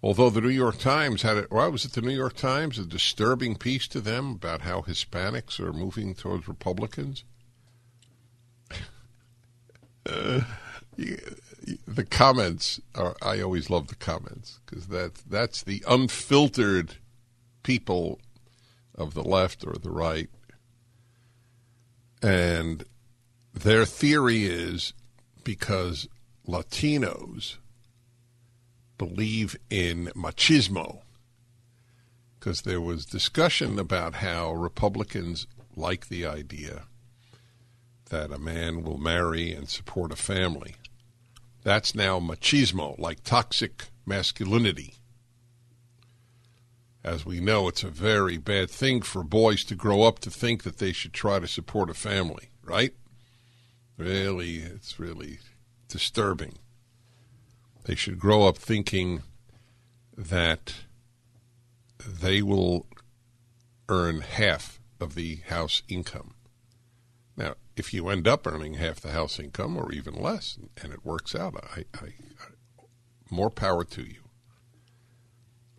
Although 0.02 0.32
the 0.32 0.42
New 0.42 0.50
York 0.50 0.80
Times 0.80 1.22
had 1.22 1.38
it, 1.38 1.52
well, 1.52 1.72
was 1.72 1.86
it 1.86 1.94
the 1.94 2.02
New 2.02 2.16
York 2.16 2.36
Times, 2.36 2.80
a 2.80 2.86
disturbing 2.86 3.56
piece 3.58 3.88
to 3.90 4.02
them 4.02 4.32
about 4.32 4.62
how 4.62 4.82
Hispanics 4.82 5.60
are 5.60 5.72
moving 5.72 6.16
towards 6.16 6.48
Republicans? 6.48 7.24
uh, 10.10 10.42
the 10.98 12.06
comments 12.06 12.80
are, 12.94 13.16
I 13.22 13.42
always 13.42 13.70
love 13.70 13.88
the 13.88 13.96
comments 13.96 14.60
because 14.66 14.88
that, 14.88 15.16
that's 15.30 15.64
the 15.64 15.84
unfiltered 15.88 16.96
people 17.64 18.20
of 18.94 19.14
the 19.14 19.24
left 19.24 19.66
or 19.66 19.74
the 19.74 19.92
right. 19.92 20.30
And 22.22 22.86
their 23.54 23.86
theory 23.86 24.46
is 24.46 24.94
because 25.44 26.08
Latinos 26.48 27.58
believe 28.98 29.58
in 29.70 30.08
machismo, 30.16 31.02
because 32.40 32.62
there 32.62 32.82
was 32.82 33.06
discussion 33.06 33.78
about 33.80 34.16
how 34.16 34.54
Republicans 34.54 35.48
like 35.76 36.08
the 36.08 36.26
idea 36.26 36.84
that 38.10 38.32
a 38.32 38.40
man 38.40 38.84
will 38.84 38.98
marry 38.98 39.52
and 39.52 39.68
support 39.68 40.12
a 40.12 40.16
family. 40.16 40.76
That's 41.66 41.96
now 41.96 42.20
machismo, 42.20 42.98
like 43.00 43.24
toxic 43.24 43.86
masculinity. 44.06 44.98
As 47.04 47.26
we 47.26 47.40
know, 47.40 47.68
it's 47.68 47.84
a 47.84 47.90
very 47.90 48.38
bad 48.38 48.70
thing 48.70 49.02
for 49.02 49.24
boys 49.24 49.64
to 49.66 49.76
grow 49.76 50.04
up 50.04 50.20
to 50.20 50.30
think 50.30 50.62
that 50.62 50.78
they 50.78 50.92
should 50.92 51.12
try 51.12 51.40
to 51.40 51.48
support 51.48 51.90
a 51.90 51.96
family, 51.96 52.52
right? 52.64 52.94
Really, 53.98 54.58
it's 54.58 55.00
really 55.00 55.40
disturbing. 55.88 56.60
They 57.86 57.96
should 57.96 58.20
grow 58.20 58.48
up 58.48 58.60
thinking 58.60 59.24
that 60.16 60.76
they 62.00 62.44
will 62.44 62.86
earn 63.90 64.22
half 64.22 64.80
of 65.00 65.16
the 65.16 65.38
house 65.48 65.82
income. 65.88 66.36
Now, 67.36 67.56
if 67.76 67.94
you 67.94 68.10
end 68.10 68.28
up 68.28 68.48
earning 68.48 68.76
half 68.76 69.00
the 69.00 69.12
house 69.12 69.40
income 69.40 69.78
or 69.78 69.92
even 69.92 70.16
less, 70.16 70.58
and 70.82 70.94
it 70.94 71.06
works 71.06 71.36
out, 71.36 71.56
I, 71.76 71.86
I, 71.94 72.06
I, 72.06 72.48
more 73.30 73.50
power 73.50 73.84
to 73.84 74.02
you. 74.02 74.22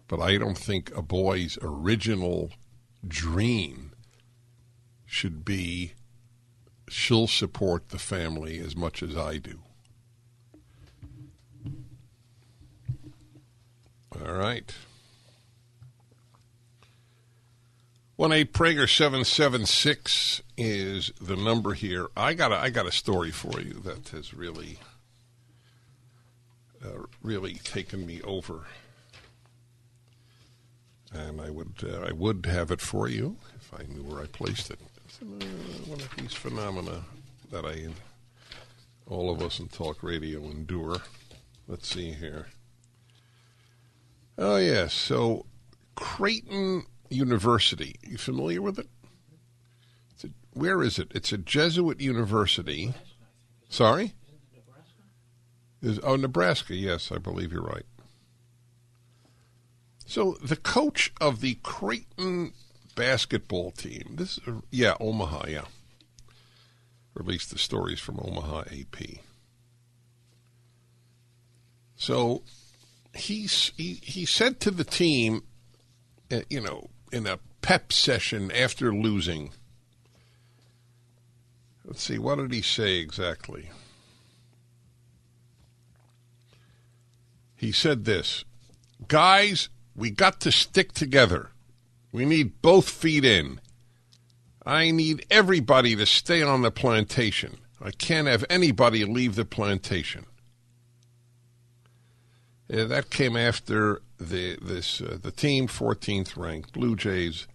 But 0.09 0.21
I 0.21 0.37
don't 0.39 0.59
think 0.59 0.95
a 0.95 1.03
boy's 1.03 1.59
original 1.63 2.51
dream 3.07 3.93
should 5.05 5.45
be 5.45 5.95
she'll 6.89 7.27
support 7.27 7.89
the 7.89 7.99
family 7.99 8.59
as 8.59 8.77
much 8.77 9.03
as 9.03 9.17
I 9.17 9.39
do. 9.39 9.61
All 14.13 14.33
right. 14.33 14.75
One 18.17 18.33
eight 18.33 18.55
Prager 18.55 18.89
seven 18.89 19.25
seven 19.25 19.67
six 19.67 20.41
is 20.57 21.13
the 21.21 21.37
number 21.37 21.75
here. 21.75 22.09
I 22.17 22.33
got 22.33 22.51
a, 22.51 22.57
I 22.57 22.71
got 22.71 22.87
a 22.87 22.93
story 22.93 23.31
for 23.31 23.61
you 23.61 23.75
that 23.85 24.09
has 24.09 24.33
really 24.33 24.79
uh, 26.83 27.05
really 27.23 27.55
taken 27.55 28.07
me 28.07 28.23
over, 28.23 28.65
and 31.13 31.43
I 31.43 31.51
would 31.51 31.75
uh, 31.85 32.07
I 32.09 32.13
would 32.13 32.47
have 32.47 32.71
it 32.71 32.81
for 32.81 33.07
you 33.07 33.37
if 33.61 33.73
I 33.75 33.83
knew 33.83 34.03
where 34.03 34.23
I 34.23 34.27
placed 34.27 34.71
it. 34.71 34.81
Uh, 35.23 35.45
one 35.87 36.01
of 36.01 36.17
these 36.17 36.33
phenomena 36.33 37.03
that 37.51 37.67
I 37.67 37.89
all 39.09 39.31
of 39.31 39.43
us 39.43 39.61
in 39.61 39.69
talk 39.69 40.03
radio 40.03 40.41
endure. 40.41 40.97
Let's 41.69 41.89
see 41.89 42.13
here. 42.13 42.47
Oh, 44.39 44.57
yes. 44.57 44.93
So, 44.93 45.47
Creighton 45.95 46.85
University. 47.11 47.97
You 48.03 48.19
familiar 48.19 48.63
with 48.63 48.79
it? 48.79 48.89
A, 50.25 50.29
where 50.53 50.83
is 50.83 50.99
it? 50.99 51.13
It's 51.15 51.33
a 51.33 51.39
Jesuit 51.39 52.01
university. 52.01 52.95
Sorry? 53.69 54.15
Is, 55.83 56.01
oh, 56.03 56.17
Nebraska. 56.17 56.75
Yes, 56.75 57.13
I 57.13 57.19
believe 57.19 57.53
you're 57.53 57.63
right. 57.63 57.85
So, 60.07 60.37
the 60.43 60.57
coach 60.57 61.13
of 61.21 61.41
the 61.41 61.59
Creighton 61.63 62.53
basketball 62.95 63.73
team, 63.73 64.15
this, 64.15 64.39
yeah, 64.71 64.95
Omaha, 65.01 65.47
yeah. 65.49 65.65
Released 67.15 67.51
the 67.51 67.59
stories 67.59 68.01
from 68.01 68.21
Omaha 68.21 68.61
AP. 68.71 69.19
So, 71.97 72.43
he, 73.15 73.47
he, 73.47 74.01
he 74.03 74.25
said 74.25 74.61
to 74.61 74.71
the 74.71 74.85
team, 74.85 75.43
uh, 76.31 76.41
you 76.49 76.61
know, 76.61 76.91
in 77.13 77.27
a 77.27 77.39
pep 77.63 77.93
session 77.93 78.51
after 78.53 78.95
losing, 78.95 79.51
let's 81.85 82.03
see, 82.03 82.19
what 82.19 82.37
did 82.37 82.53
he 82.53 82.63
say 82.63 82.99
exactly? 82.99 83.71
He 87.57 87.73
said 87.73 88.05
this 88.05 88.45
Guys, 89.09 89.69
we 89.95 90.11
got 90.11 90.41
to 90.41 90.53
stick 90.53 90.93
together. 90.93 91.51
We 92.13 92.25
need 92.25 92.63
both 92.63 92.89
feet 92.89 93.25
in. 93.25 93.61
I 94.65 94.91
need 94.91 95.27
everybody 95.31 95.95
to 95.97 96.07
stay 96.07 96.43
on 96.43 96.63
the 96.63 96.71
plantation. 96.71 97.59
I 97.81 97.91
can't 97.91 98.27
have 98.27 98.45
anybody 98.49 99.05
leave 99.05 99.35
the 99.35 99.45
plantation. 99.45 100.27
Yeah, 102.69 102.85
that 102.85 103.11
came 103.11 103.37
after 103.37 104.03
the 104.19 104.57
this 104.61 105.01
uh, 105.01 105.19
the 105.21 105.31
team 105.31 105.69
14th 105.69 106.37
ranked 106.37 106.73
Blue 106.73 106.97
Jays 106.97 107.47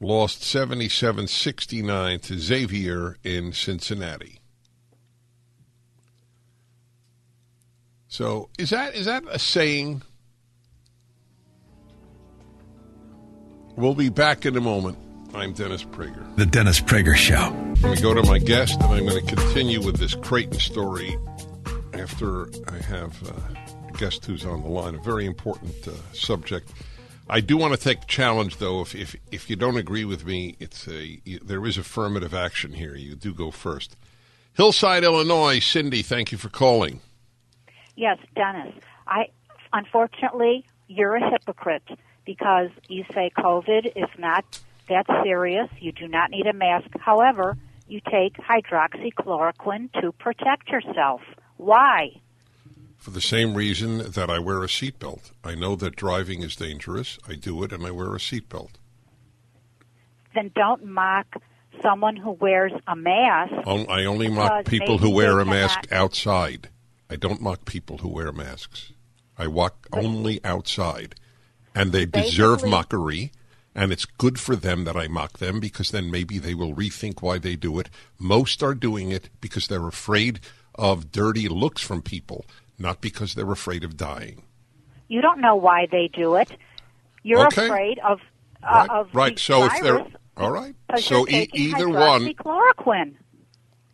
lost 0.00 0.42
77-69 0.42 2.22
to 2.22 2.38
Xavier 2.38 3.16
in 3.22 3.52
Cincinnati. 3.52 4.40
So, 8.08 8.48
is 8.58 8.70
that 8.70 8.94
is 8.94 9.06
that 9.06 9.24
a 9.28 9.38
saying? 9.38 10.02
We'll 13.76 13.94
be 13.94 14.08
back 14.08 14.46
in 14.46 14.56
a 14.56 14.60
moment. 14.60 14.98
I'm 15.34 15.52
Dennis 15.52 15.82
Prager. 15.82 16.36
The 16.36 16.46
Dennis 16.46 16.80
Prager 16.80 17.16
Show. 17.16 17.52
Let 17.82 17.96
me 17.96 18.00
go 18.00 18.14
to 18.14 18.22
my 18.22 18.38
guest, 18.38 18.80
and 18.80 18.84
I'm 18.84 19.04
going 19.04 19.26
to 19.26 19.34
continue 19.34 19.82
with 19.84 19.96
this 19.96 20.14
Creighton 20.14 20.60
story 20.60 21.18
after 21.92 22.48
I 22.68 22.78
have. 22.78 23.20
Uh, 23.28 23.63
guest 23.98 24.24
who's 24.26 24.44
on 24.44 24.62
the 24.62 24.68
line. 24.68 24.94
A 24.94 25.02
very 25.02 25.26
important 25.26 25.88
uh, 25.88 25.92
subject. 26.12 26.72
I 27.28 27.40
do 27.40 27.56
want 27.56 27.72
to 27.74 27.80
take 27.80 28.02
a 28.02 28.06
challenge, 28.06 28.58
though. 28.58 28.82
If, 28.82 28.94
if 28.94 29.16
if 29.32 29.48
you 29.48 29.56
don't 29.56 29.76
agree 29.76 30.04
with 30.04 30.26
me, 30.26 30.56
it's 30.60 30.86
a 30.88 31.20
there 31.42 31.64
is 31.64 31.78
affirmative 31.78 32.34
action 32.34 32.72
here. 32.74 32.94
You 32.94 33.14
do 33.14 33.32
go 33.32 33.50
first. 33.50 33.96
Hillside, 34.54 35.04
Illinois. 35.04 35.58
Cindy, 35.58 36.02
thank 36.02 36.32
you 36.32 36.38
for 36.38 36.50
calling. 36.50 37.00
Yes, 37.96 38.18
Dennis. 38.36 38.74
I 39.06 39.28
unfortunately 39.72 40.66
you're 40.86 41.16
a 41.16 41.30
hypocrite 41.30 41.88
because 42.24 42.70
you 42.88 43.04
say 43.14 43.30
COVID 43.36 43.92
is 43.96 44.10
not 44.18 44.44
that 44.88 45.06
serious. 45.22 45.68
You 45.80 45.92
do 45.92 46.08
not 46.08 46.30
need 46.30 46.46
a 46.46 46.52
mask. 46.52 46.88
However, 47.00 47.56
you 47.88 48.00
take 48.10 48.34
hydroxychloroquine 48.34 49.92
to 50.00 50.12
protect 50.12 50.68
yourself. 50.68 51.22
Why? 51.56 52.20
For 53.04 53.10
the 53.10 53.20
same 53.20 53.54
reason 53.54 53.98
that 54.12 54.30
I 54.30 54.38
wear 54.38 54.62
a 54.62 54.66
seatbelt. 54.66 55.32
I 55.44 55.54
know 55.54 55.76
that 55.76 55.94
driving 55.94 56.42
is 56.42 56.56
dangerous. 56.56 57.18
I 57.28 57.34
do 57.34 57.62
it 57.62 57.70
and 57.70 57.84
I 57.84 57.90
wear 57.90 58.14
a 58.14 58.18
seatbelt. 58.18 58.70
Then 60.34 60.50
don't 60.54 60.86
mock 60.86 61.26
someone 61.82 62.16
who 62.16 62.30
wears 62.30 62.72
a 62.86 62.96
mask. 62.96 63.52
I 63.66 64.06
only 64.06 64.28
mock 64.28 64.64
people 64.64 64.96
who 64.96 65.10
wear 65.10 65.38
a 65.38 65.44
mask 65.44 65.80
outside. 65.92 66.70
I 67.10 67.16
don't 67.16 67.42
mock 67.42 67.66
people 67.66 67.98
who 67.98 68.08
wear 68.08 68.32
masks. 68.32 68.92
I 69.36 69.48
walk 69.48 69.86
only 69.92 70.42
outside. 70.42 71.14
And 71.74 71.92
they 71.92 72.06
deserve 72.06 72.64
mockery 72.64 73.32
And 73.74 73.92
it's 73.92 74.06
good 74.06 74.40
for 74.40 74.56
them 74.56 74.84
that 74.84 74.96
I 74.96 75.08
mock 75.08 75.38
them 75.38 75.60
because 75.60 75.90
then 75.90 76.10
maybe 76.10 76.38
they 76.38 76.54
will 76.54 76.74
rethink 76.74 77.20
why 77.20 77.38
they 77.38 77.56
do 77.56 77.78
it. 77.80 77.90
Most 78.18 78.62
are 78.62 78.74
doing 78.74 79.10
it 79.10 79.28
because 79.42 79.66
they're 79.66 79.88
afraid 79.88 80.40
of 80.76 81.12
dirty 81.12 81.48
looks 81.48 81.82
from 81.82 82.02
people, 82.02 82.44
not 82.84 83.00
because 83.00 83.34
they're 83.34 83.50
afraid 83.50 83.82
of 83.82 83.96
dying. 83.96 84.42
You 85.08 85.20
don't 85.22 85.40
know 85.40 85.56
why 85.56 85.86
they 85.90 86.08
do 86.12 86.36
it. 86.36 86.50
You're 87.22 87.46
Okay. 87.46 87.64
afraid 87.66 87.98
of 88.00 88.20
uh, 88.62 88.66
Right. 88.76 88.90
of 88.90 89.08
right. 89.14 89.38
So 89.38 89.64
if 89.64 89.80
they're 89.82 90.06
all 90.36 90.50
right, 90.52 90.74
so 90.98 91.26
e- 91.28 91.48
either 91.52 91.88
one. 91.88 92.32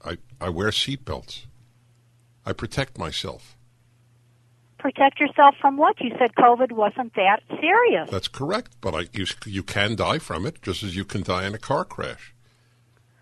I, 0.04 0.16
I 0.40 0.48
wear 0.48 0.70
seatbelts. 0.70 1.46
I 2.44 2.52
protect 2.52 2.98
myself. 2.98 3.56
Protect 4.78 5.20
yourself 5.20 5.54
from 5.60 5.76
what? 5.76 6.00
You 6.00 6.10
said 6.18 6.34
COVID 6.36 6.72
wasn't 6.72 7.14
that 7.14 7.40
serious. 7.60 8.08
That's 8.10 8.28
correct, 8.28 8.72
but 8.80 8.94
I, 8.94 9.00
you, 9.12 9.26
you 9.44 9.62
can 9.62 9.94
die 9.94 10.18
from 10.18 10.46
it 10.46 10.62
just 10.62 10.82
as 10.82 10.96
you 10.96 11.04
can 11.04 11.22
die 11.22 11.46
in 11.46 11.54
a 11.54 11.58
car 11.58 11.84
crash. 11.84 12.32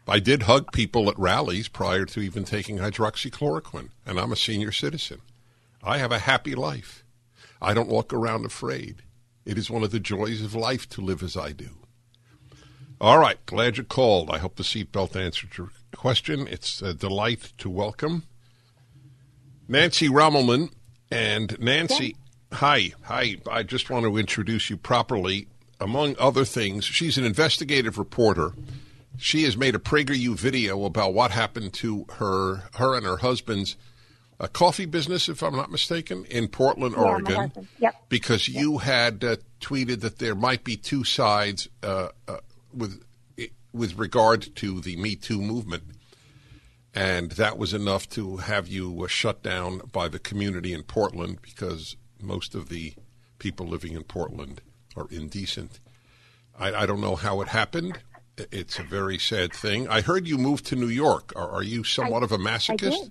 I 0.07 0.20
did 0.20 0.42
hug 0.44 0.70
people 0.72 1.11
at 1.11 1.18
rallies 1.18 1.66
prior 1.68 2.04
to 2.07 2.20
even 2.20 2.44
taking 2.44 2.78
hydroxychloroquine, 2.78 3.88
and 4.07 4.20
I'm 4.20 4.33
a 4.33 4.37
senior 4.37 4.70
citizen. 4.70 5.18
I 5.82 5.98
have 5.98 6.12
a 6.12 6.20
happy 6.20 6.54
life. 6.54 7.04
I 7.60 7.74
don't 7.74 7.88
walk 7.88 8.12
around 8.12 8.44
afraid. 8.44 9.02
It 9.44 9.58
is 9.58 9.70
one 9.70 9.82
of 9.82 9.90
the 9.90 10.00
joys 10.00 10.42
of 10.42 10.54
life 10.54 10.88
to 10.90 11.00
live 11.00 11.22
as 11.22 11.36
I 11.36 11.52
do. 11.52 11.70
All 13.00 13.18
right, 13.18 13.44
glad 13.46 13.78
you 13.78 13.84
called. 13.84 14.30
I 14.30 14.38
hope 14.38 14.56
the 14.56 14.62
seatbelt 14.62 15.14
answered 15.16 15.56
your 15.56 15.70
question. 15.96 16.46
It's 16.48 16.82
a 16.82 16.94
delight 16.94 17.52
to 17.58 17.70
welcome 17.70 18.24
Nancy 19.68 20.08
Rommelmann. 20.08 20.70
And 21.10 21.58
Nancy, 21.58 22.16
hi, 22.52 22.92
hi. 23.02 23.36
I 23.50 23.62
just 23.62 23.88
want 23.88 24.04
to 24.04 24.18
introduce 24.18 24.68
you 24.68 24.76
properly. 24.76 25.48
Among 25.80 26.16
other 26.18 26.44
things, 26.44 26.84
she's 26.84 27.16
an 27.16 27.24
investigative 27.24 27.98
reporter. 27.98 28.52
She 29.16 29.44
has 29.44 29.56
made 29.56 29.74
a 29.74 29.78
PragerU 29.78 30.36
video 30.36 30.84
about 30.84 31.14
what 31.14 31.30
happened 31.30 31.72
to 31.74 32.04
her, 32.14 32.68
her 32.74 32.96
and 32.96 33.06
her 33.06 33.18
husband's 33.18 33.76
uh, 34.40 34.46
coffee 34.46 34.87
business, 34.87 35.29
if 35.29 35.42
I'm 35.42 35.57
not 35.57 35.70
mistaken, 35.70 36.24
in 36.27 36.48
Portland, 36.48 36.94
Yeah, 36.96 37.03
Oregon. 37.03 37.68
Yep. 37.79 37.94
Because 38.09 38.48
you 38.48 38.79
had 38.79 39.24
uh, 39.24 39.37
tweeted 39.61 40.01
that 40.01 40.18
there 40.18 40.35
might 40.35 40.64
be 40.64 40.77
two 40.77 41.05
sides 41.05 41.68
uh, 41.83 42.09
uh, 42.27 42.38
with 42.72 43.03
with 43.72 43.98
regard 43.98 44.55
to 44.57 44.81
the 44.81 44.96
Me 44.96 45.14
Too 45.14 45.40
movement, 45.40 45.83
and 46.94 47.33
that 47.33 47.59
was 47.59 47.74
enough 47.74 48.09
to 48.11 48.38
have 48.38 48.66
you 48.66 49.05
uh, 49.05 49.09
shut 49.09 49.42
down 49.42 49.83
by 49.92 50.09
the 50.09 50.18
community 50.18 50.72
in 50.72 50.83
Portland 50.83 51.38
because 51.42 51.96
most 52.20 52.55
of 52.55 52.68
the 52.68 52.94
people 53.38 53.66
living 53.66 53.92
in 53.92 54.05
Portland 54.05 54.61
are 54.96 55.07
indecent. 55.11 55.81
I, 56.59 56.72
I 56.74 56.87
don't 56.87 57.01
know 57.01 57.16
how 57.16 57.40
it 57.40 57.48
happened. 57.48 58.01
It's 58.37 58.79
a 58.79 58.85
very 58.85 59.18
sad 59.18 59.53
thing. 59.53 59.88
I 59.88 60.01
heard 60.01 60.29
you 60.29 60.38
moved 60.38 60.66
to 60.66 60.77
New 60.77 60.88
York. 60.88 61.33
Are, 61.35 61.51
are 61.51 61.62
you 61.62 61.83
somewhat 61.83 62.22
of 62.22 62.31
a 62.33 62.38
masochist? 62.38 63.11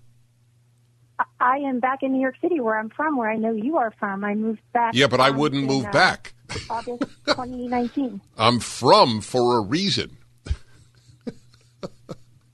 I- 1.40 1.58
am 1.60 1.80
back 1.80 2.04
in 2.04 2.12
New 2.12 2.22
York 2.22 2.36
City, 2.42 2.60
where 2.60 2.78
I'm 2.78 2.90
from, 2.90 3.18
where 3.18 3.30
I 3.30 3.38
know 3.38 3.52
you 3.52 3.78
are 3.78 3.92
from. 4.00 4.24
I 4.24 4.36
moved 4.36 4.62
back. 4.74 4.94
Yeah, 4.94 5.08
but 5.08 5.20
I 5.20 5.32
wouldn't 5.32 5.64
in, 5.64 5.68
move 5.68 5.86
uh, 5.86 5.92
back. 5.92 6.34
August 6.70 7.04
2019. 7.26 8.22
I'm 8.38 8.60
from 8.60 9.22
for 9.22 9.58
a 9.58 9.62
reason. 9.62 10.18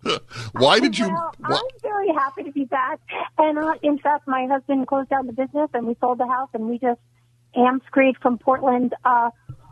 Why 0.53 0.79
did 0.79 0.97
you? 0.97 1.07
Well, 1.07 1.33
I'm 1.43 1.79
very 1.81 2.09
happy 2.09 2.43
to 2.43 2.51
be 2.51 2.65
back. 2.65 2.99
And 3.37 3.57
uh, 3.57 3.73
in 3.81 3.97
fact, 3.97 4.27
my 4.27 4.47
husband 4.47 4.87
closed 4.87 5.09
down 5.09 5.27
the 5.27 5.33
business, 5.33 5.69
and 5.73 5.87
we 5.87 5.95
sold 5.99 6.17
the 6.17 6.27
house, 6.27 6.49
and 6.53 6.67
we 6.69 6.77
just 6.77 6.99
amscrayed 7.55 8.17
from 8.21 8.37
Portland 8.37 8.93
uh, 9.05 9.29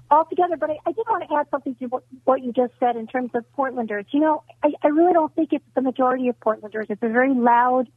altogether. 0.09 0.57
But 0.57 0.71
I, 0.71 0.77
I 0.85 0.91
did 0.91 1.05
want 1.09 1.27
to 1.27 1.35
add 1.35 1.47
something 1.51 1.75
to 1.75 1.85
what, 1.87 2.03
what 2.23 2.41
you 2.43 2.53
just 2.53 2.73
said 2.79 2.95
in 2.95 3.07
terms 3.07 3.31
of 3.33 3.43
Portlanders. 3.57 4.05
You 4.11 4.21
know, 4.21 4.43
I, 4.63 4.71
I 4.83 4.87
really 4.87 5.13
don't 5.13 5.33
think 5.35 5.53
it's 5.53 5.65
the 5.75 5.81
majority 5.81 6.27
of 6.29 6.39
Portlanders. 6.39 6.89
It's 6.89 7.03
a 7.03 7.09
very 7.09 7.33
loud, 7.33 7.89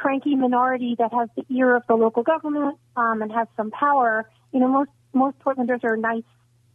cranky 0.00 0.34
minority 0.34 0.96
that 0.98 1.12
has 1.12 1.28
the 1.36 1.44
ear 1.54 1.76
of 1.76 1.82
the 1.86 1.94
local 1.94 2.22
government 2.22 2.78
um, 2.96 3.20
and 3.22 3.30
has 3.30 3.46
some 3.56 3.70
power. 3.70 4.28
You 4.52 4.60
know, 4.60 4.68
most 4.68 4.90
most 5.12 5.38
Portlanders 5.40 5.84
are 5.84 5.96
nice, 5.96 6.22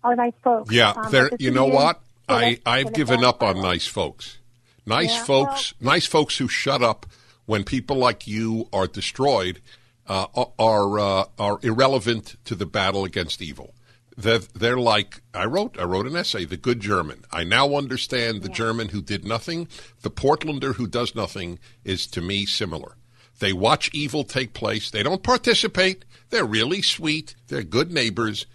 are 0.03 0.15
nice 0.15 0.33
folks. 0.43 0.71
Yeah, 0.71 0.91
Um, 0.91 1.11
there. 1.11 1.29
but 1.29 1.39
the 1.39 1.43
You 1.45 1.51
know 1.51 1.65
what? 1.65 2.01
I 2.29 2.59
I've 2.65 2.93
given 2.93 3.23
up 3.23 3.41
on 3.41 3.61
nice 3.61 3.87
folks. 3.87 4.37
Nice 4.85 5.15
Yeah, 5.15 5.23
folks, 5.23 5.73
nice 5.79 6.05
folks 6.05 6.37
who 6.37 6.47
shut 6.47 6.83
up 6.83 7.05
when 7.45 7.63
people 7.63 7.97
like 7.97 8.27
you 8.27 8.67
are 8.71 8.87
destroyed 8.87 9.61
uh, 10.07 10.27
are 10.59 10.99
uh, 10.99 11.25
are 11.39 11.59
irrelevant 11.63 12.35
to 12.45 12.55
the 12.55 12.65
battle 12.65 13.03
against 13.05 13.41
evil. 13.41 13.73
They're, 14.17 14.39
they're 14.53 14.77
like 14.77 15.21
I 15.33 15.45
wrote. 15.45 15.77
I 15.79 15.83
wrote 15.83 16.05
an 16.07 16.15
essay, 16.15 16.45
"The 16.45 16.57
Good 16.57 16.79
German." 16.79 17.25
I 17.31 17.43
now 17.43 17.75
understand 17.75 18.43
the 18.43 18.49
German 18.49 18.89
who 18.89 19.01
did 19.01 19.25
nothing. 19.25 19.67
The 20.01 20.11
Portlander 20.11 20.75
who 20.75 20.87
does 20.87 21.15
nothing 21.15 21.59
is 21.83 22.05
to 22.07 22.21
me 22.21 22.45
similar. 22.45 22.95
They 23.39 23.53
watch 23.53 23.89
evil 23.93 24.23
take 24.23 24.53
place. 24.53 24.89
They 24.89 25.03
don't 25.03 25.21
participate. 25.23 26.05
They're 26.29 26.45
really 26.45 26.81
sweet. 26.81 27.35
They're 27.47 27.63
good 27.63 27.91
neighbors, 27.91 28.45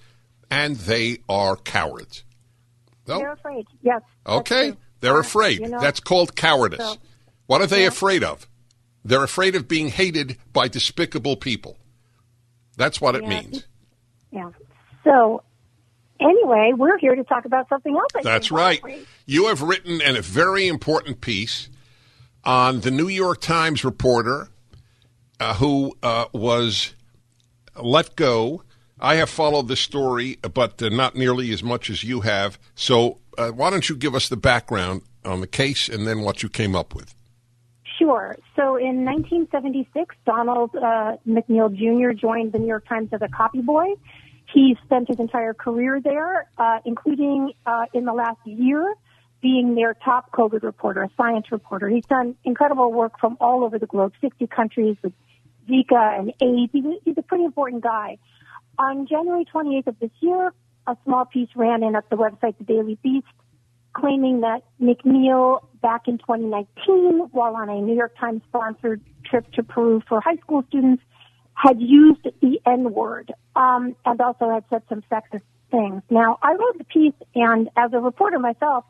and 0.51 0.77
they 0.77 1.19
are 1.29 1.57
cowards. 1.57 2.25
No? 3.07 3.19
They're 3.19 3.33
afraid. 3.33 3.67
Yes. 3.83 4.03
Okay, 4.27 4.75
they're 5.01 5.17
Uh, 5.17 5.21
afraid. 5.21 5.61
you 5.61 5.69
know, 5.69 5.81
That's 5.81 6.01
called 6.01 6.35
cowardice. 6.37 6.79
so- 6.81 6.97
what 7.47 7.61
are 7.61 7.67
they 7.67 7.85
afraid 7.87 8.23
of? 8.25 8.47
They're 9.05 9.25
afraid 9.25 9.55
of 9.55 9.67
being 9.69 9.89
hated 9.89 10.37
by 10.53 10.69
despicable 10.69 11.37
people. 11.37 11.77
That's 12.77 13.01
what 13.01 13.15
it 13.17 13.23
Yeah. 13.23 13.29
means. 13.29 13.65
Yeah. 14.31 14.51
So, 15.05 15.43
anyway, 16.21 16.73
we're 16.77 16.99
here 16.99 17.15
to 17.15 17.25
talk 17.25 17.45
about 17.45 17.69
something 17.69 17.95
else. 17.97 18.11
I 18.15 18.23
That's 18.23 18.51
right. 18.51 18.81
You 19.27 19.47
have 19.49 19.63
written 19.63 20.01
a 20.03 20.21
very 20.23 20.67
important 20.69 21.21
piece 21.21 21.69
on 22.45 22.81
the 22.81 22.91
New 22.91 23.09
York 23.09 23.41
Times 23.41 23.85
reporter 23.85 24.49
uh, 25.41 25.55
who 25.55 25.97
uh, 26.03 26.27
was 26.33 26.95
let 27.77 28.15
go. 28.15 28.63
I 29.01 29.15
have 29.17 29.31
followed 29.31 29.69
this 29.69 29.81
story, 29.81 30.37
but 30.55 30.81
uh, 30.83 30.91
not 30.91 31.17
nearly 31.17 31.51
as 31.53 31.63
much 31.63 31.89
as 31.89 32.05
you 32.05 32.21
have. 32.21 32.59
So, 32.75 33.19
uh, 33.39 33.49
why 33.49 33.71
don't 33.71 33.89
you 33.89 33.97
give 33.97 34.15
us 34.15 34.29
the 34.29 34.37
background 34.37 35.03
on 35.25 35.41
the 35.41 35.47
case 35.47 35.89
and 35.89 36.07
then 36.07 36.21
what 36.21 36.43
you 36.43 36.51
came 36.51 36.77
up 36.77 36.95
with? 36.95 37.15
Sure. 37.99 38.37
So, 38.55 38.77
in 38.77 39.05
1976, 39.05 40.15
Donald 40.27 40.77
uh, 40.77 41.17
McNeil 41.27 41.75
Jr. 41.75 42.13
joined 42.13 42.53
the 42.53 42.59
New 42.59 42.69
York 42.69 42.87
Times 42.87 43.09
as 43.13 43.23
a 43.23 43.29
copy 43.29 43.63
boy. 43.63 43.95
He 44.53 44.77
spent 44.85 45.09
his 45.09 45.19
entire 45.19 45.55
career 45.55 46.01
there, 46.03 46.51
uh, 46.59 46.81
including 46.85 47.53
in 47.95 48.05
the 48.05 48.13
last 48.13 48.41
year 48.45 48.95
being 49.41 49.75
their 49.75 49.95
top 49.95 50.33
COVID 50.33 50.63
reporter, 50.63 51.03
a 51.03 51.09
science 51.17 51.47
reporter. 51.51 51.89
He's 51.89 52.05
done 52.05 52.35
incredible 52.45 52.93
work 52.93 53.19
from 53.19 53.37
all 53.41 53.65
over 53.65 53.79
the 53.79 53.87
globe, 53.87 54.13
60 54.21 54.47
countries 54.49 54.97
with 55.03 55.13
Zika 55.71 56.19
and 56.19 56.33
AIDS. 56.41 56.73
He's 56.73 56.85
a, 56.85 56.95
he's 57.05 57.19
a 57.19 57.23
pretty 57.23 57.45
important 57.45 57.83
guy. 57.83 58.19
On 58.79 59.07
January 59.07 59.45
28th 59.45 59.89
of 59.89 59.99
this 60.01 60.11
year, 60.21 60.53
a 60.87 60.97
small 61.05 61.25
piece 61.25 61.49
ran 61.55 61.83
in 61.83 61.95
at 61.95 62.09
the 62.11 62.17
website 62.17 62.57
The 62.59 62.65
Daily 62.65 62.99
Beast 63.03 63.27
claiming 63.93 64.41
that 64.41 64.63
McNeil 64.81 65.61
back 65.83 66.07
in 66.07 66.19
2019, 66.19 67.29
while 67.33 67.57
on 67.57 67.69
a 67.69 67.81
New 67.81 67.95
York 67.95 68.17
Times 68.19 68.43
sponsored 68.49 69.01
trip 69.25 69.51
to 69.53 69.63
Peru 69.63 70.03
for 70.09 70.21
high 70.21 70.37
school 70.37 70.65
students, 70.69 71.03
had 71.55 71.81
used 71.81 72.27
the 72.41 72.61
N 72.67 72.93
word 72.93 73.33
um, 73.57 73.95
and 74.05 74.21
also 74.21 74.51
had 74.51 74.65
said 74.71 74.83
some 74.89 75.03
sexist 75.11 75.43
things. 75.71 76.03
Now, 76.11 76.39
I 76.43 76.53
wrote 76.53 76.79
the 76.79 76.85
piece, 76.85 77.15
and 77.35 77.69
as 77.77 77.93
a 77.93 77.99
reporter 77.99 78.39
myself, 78.39 78.85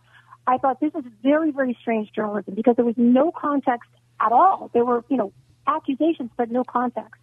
I 0.46 0.58
thought 0.58 0.80
this 0.80 0.94
is 0.94 1.04
very, 1.22 1.50
very 1.50 1.76
strange 1.80 2.12
journalism 2.12 2.54
because 2.54 2.76
there 2.76 2.84
was 2.84 2.96
no 2.96 3.32
context 3.32 3.90
at 4.20 4.32
all. 4.32 4.70
There 4.72 4.84
were, 4.84 5.04
you 5.08 5.16
know, 5.16 5.32
accusations, 5.70 6.30
but 6.36 6.50
no 6.50 6.64
context. 6.64 7.20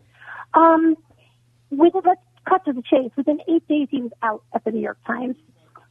Um, 0.53 0.95
with 1.69 1.93
let's 1.93 2.21
cut 2.47 2.65
to 2.65 2.73
the 2.73 2.81
chase. 2.81 3.12
Within 3.15 3.39
eight 3.47 3.67
days, 3.67 3.88
he 3.91 4.01
was 4.01 4.12
out 4.21 4.43
at 4.53 4.63
the 4.63 4.71
New 4.71 4.81
York 4.81 4.99
Times. 5.05 5.36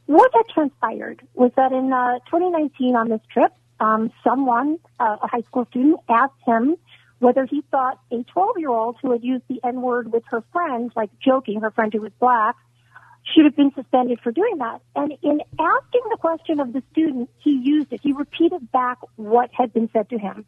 What 0.07 0.31
had 0.33 0.47
transpired 0.53 1.21
was 1.33 1.51
that 1.55 1.71
in 1.71 1.91
uh, 1.91 2.19
2019, 2.29 2.95
on 2.95 3.09
this 3.09 3.21
trip, 3.31 3.51
um, 3.79 4.11
someone, 4.23 4.79
uh, 4.99 5.17
a 5.21 5.27
high 5.27 5.41
school 5.41 5.65
student, 5.69 5.99
asked 6.09 6.41
him 6.45 6.77
whether 7.19 7.45
he 7.45 7.61
thought 7.71 7.99
a 8.11 8.23
12-year-old 8.35 8.97
who 9.01 9.11
had 9.11 9.23
used 9.23 9.43
the 9.49 9.59
N-word 9.63 10.11
with 10.11 10.23
her 10.29 10.43
friend, 10.51 10.91
like 10.95 11.09
joking, 11.19 11.61
her 11.61 11.71
friend 11.71 11.91
who 11.93 12.01
was 12.01 12.11
black, 12.19 12.55
should 13.33 13.45
have 13.45 13.55
been 13.55 13.73
suspended 13.73 14.19
for 14.21 14.31
doing 14.31 14.57
that. 14.59 14.81
And 14.95 15.13
in 15.21 15.41
asking 15.59 16.01
the 16.09 16.17
question 16.19 16.59
of 16.59 16.73
the 16.73 16.81
student, 16.91 17.29
he 17.39 17.59
used 17.63 17.91
it. 17.91 17.99
He 18.01 18.13
repeated 18.13 18.71
back 18.71 18.99
what 19.15 19.49
had 19.51 19.73
been 19.73 19.89
said 19.91 20.09
to 20.09 20.17
him. 20.17 20.45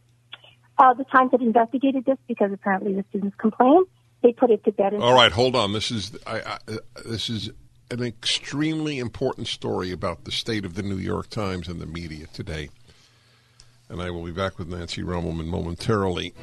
Uh, 0.80 0.94
the 0.94 1.04
Times 1.04 1.32
had 1.32 1.42
investigated 1.42 2.06
this 2.06 2.18
because 2.28 2.52
apparently 2.54 2.94
the 2.94 3.04
students 3.10 3.36
complained. 3.38 3.86
They 4.24 4.32
put 4.32 4.50
it 4.50 4.64
to 4.64 4.72
bed. 4.72 4.94
All 4.96 5.14
right, 5.14 5.32
hold 5.32 5.56
on. 5.56 5.74
This 5.74 5.92
is 5.92 6.18
I, 6.26 6.40
I, 6.40 6.58
this 7.06 7.30
is 7.30 7.52
an 7.92 8.04
extremely 8.04 9.00
important 9.00 9.48
story 9.48 9.92
about 9.92 10.24
the 10.24 10.32
state 10.32 10.66
of 10.66 10.76
the 10.76 10.84
New 10.84 10.98
York 10.98 11.30
Times 11.30 11.68
and 11.68 11.82
the 11.82 11.86
media 11.86 12.28
today. 12.34 12.70
And 13.90 14.02
I 14.02 14.10
will 14.12 14.24
be 14.24 14.32
back 14.32 14.58
with 14.58 14.70
Nancy 14.70 15.02
Rommelmann 15.02 15.48
momentarily. 15.48 16.34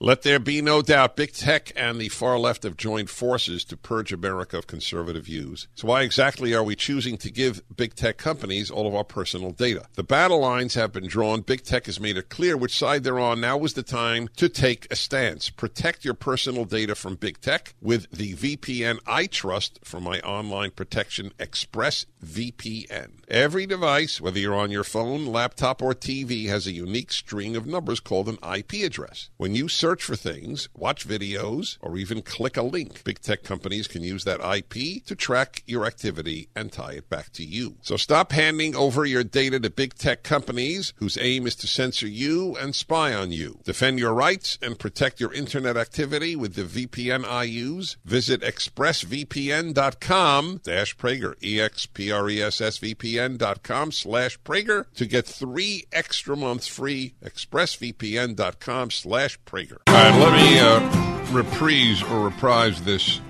Let 0.00 0.22
there 0.22 0.40
be 0.40 0.60
no 0.60 0.82
doubt, 0.82 1.14
big 1.14 1.32
tech 1.32 1.72
and 1.76 2.00
the 2.00 2.08
far 2.08 2.36
left 2.36 2.64
have 2.64 2.76
joined 2.76 3.08
forces 3.10 3.64
to 3.66 3.76
purge 3.76 4.12
America 4.12 4.58
of 4.58 4.66
conservative 4.66 5.26
views. 5.26 5.68
So, 5.76 5.86
why 5.86 6.02
exactly 6.02 6.52
are 6.52 6.64
we 6.64 6.74
choosing 6.74 7.16
to 7.18 7.30
give 7.30 7.62
big 7.74 7.94
tech 7.94 8.18
companies 8.18 8.72
all 8.72 8.88
of 8.88 8.94
our 8.94 9.04
personal 9.04 9.52
data? 9.52 9.86
The 9.94 10.02
battle 10.02 10.40
lines 10.40 10.74
have 10.74 10.92
been 10.92 11.06
drawn. 11.06 11.42
Big 11.42 11.62
tech 11.62 11.86
has 11.86 12.00
made 12.00 12.16
it 12.16 12.28
clear 12.28 12.56
which 12.56 12.76
side 12.76 13.04
they're 13.04 13.20
on. 13.20 13.40
Now 13.40 13.62
is 13.64 13.74
the 13.74 13.84
time 13.84 14.28
to 14.36 14.48
take 14.48 14.88
a 14.90 14.96
stance. 14.96 15.48
Protect 15.48 16.04
your 16.04 16.14
personal 16.14 16.64
data 16.64 16.96
from 16.96 17.14
big 17.14 17.40
tech 17.40 17.74
with 17.80 18.10
the 18.10 18.34
VPN 18.34 18.98
I 19.06 19.26
trust 19.26 19.78
for 19.84 20.00
my 20.00 20.18
online 20.20 20.72
protection, 20.72 21.30
Express 21.38 22.04
VPN. 22.22 23.20
Every 23.28 23.64
device, 23.64 24.20
whether 24.20 24.38
you're 24.38 24.54
on 24.54 24.70
your 24.70 24.84
phone, 24.84 25.26
laptop, 25.26 25.80
or 25.80 25.94
TV, 25.94 26.48
has 26.48 26.66
a 26.66 26.72
unique 26.72 27.12
string 27.12 27.54
of 27.54 27.66
numbers 27.66 28.00
called 28.00 28.28
an 28.28 28.38
IP 28.42 28.84
address. 28.84 29.30
When 29.36 29.54
you 29.54 29.68
search 29.68 29.93
for 30.02 30.16
things, 30.16 30.68
watch 30.74 31.06
videos, 31.06 31.76
or 31.80 31.96
even 31.96 32.22
click 32.22 32.56
a 32.56 32.62
link. 32.62 33.04
Big 33.04 33.20
tech 33.20 33.42
companies 33.42 33.86
can 33.86 34.02
use 34.02 34.24
that 34.24 34.40
IP 34.40 35.04
to 35.04 35.14
track 35.14 35.62
your 35.66 35.84
activity 35.84 36.48
and 36.56 36.72
tie 36.72 36.94
it 36.94 37.10
back 37.10 37.30
to 37.32 37.44
you. 37.44 37.76
So 37.82 37.96
stop 37.96 38.32
handing 38.32 38.74
over 38.74 39.04
your 39.04 39.22
data 39.22 39.60
to 39.60 39.70
big 39.70 39.94
tech 39.94 40.22
companies 40.22 40.94
whose 40.96 41.18
aim 41.20 41.46
is 41.46 41.54
to 41.56 41.66
censor 41.66 42.06
you 42.06 42.56
and 42.56 42.74
spy 42.74 43.12
on 43.12 43.30
you. 43.30 43.60
Defend 43.64 43.98
your 43.98 44.14
rights 44.14 44.58
and 44.62 44.78
protect 44.78 45.20
your 45.20 45.32
internet 45.32 45.76
activity 45.76 46.34
with 46.34 46.54
the 46.54 46.64
VPN 46.64 47.24
I 47.24 47.44
use. 47.44 47.96
Visit 48.04 48.40
expressvpn.com 48.40 50.60
dash 50.62 50.96
Prager, 50.96 51.34
E-X-P-R-E-S-S-V-P-N.com 51.42 53.92
slash 53.92 54.40
Prager 54.40 54.86
to 54.94 55.06
get 55.06 55.26
three 55.26 55.84
extra 55.92 56.36
months 56.36 56.66
free. 56.66 57.14
expressvpn.com 57.24 58.90
slash 58.90 59.38
Prager. 59.42 59.73
All 59.86 59.94
right, 59.94 60.18
let 60.18 60.32
me 60.32 60.58
uh, 60.60 61.32
reprise 61.32 62.02
or 62.02 62.24
reprise 62.24 62.82
this. 62.82 63.20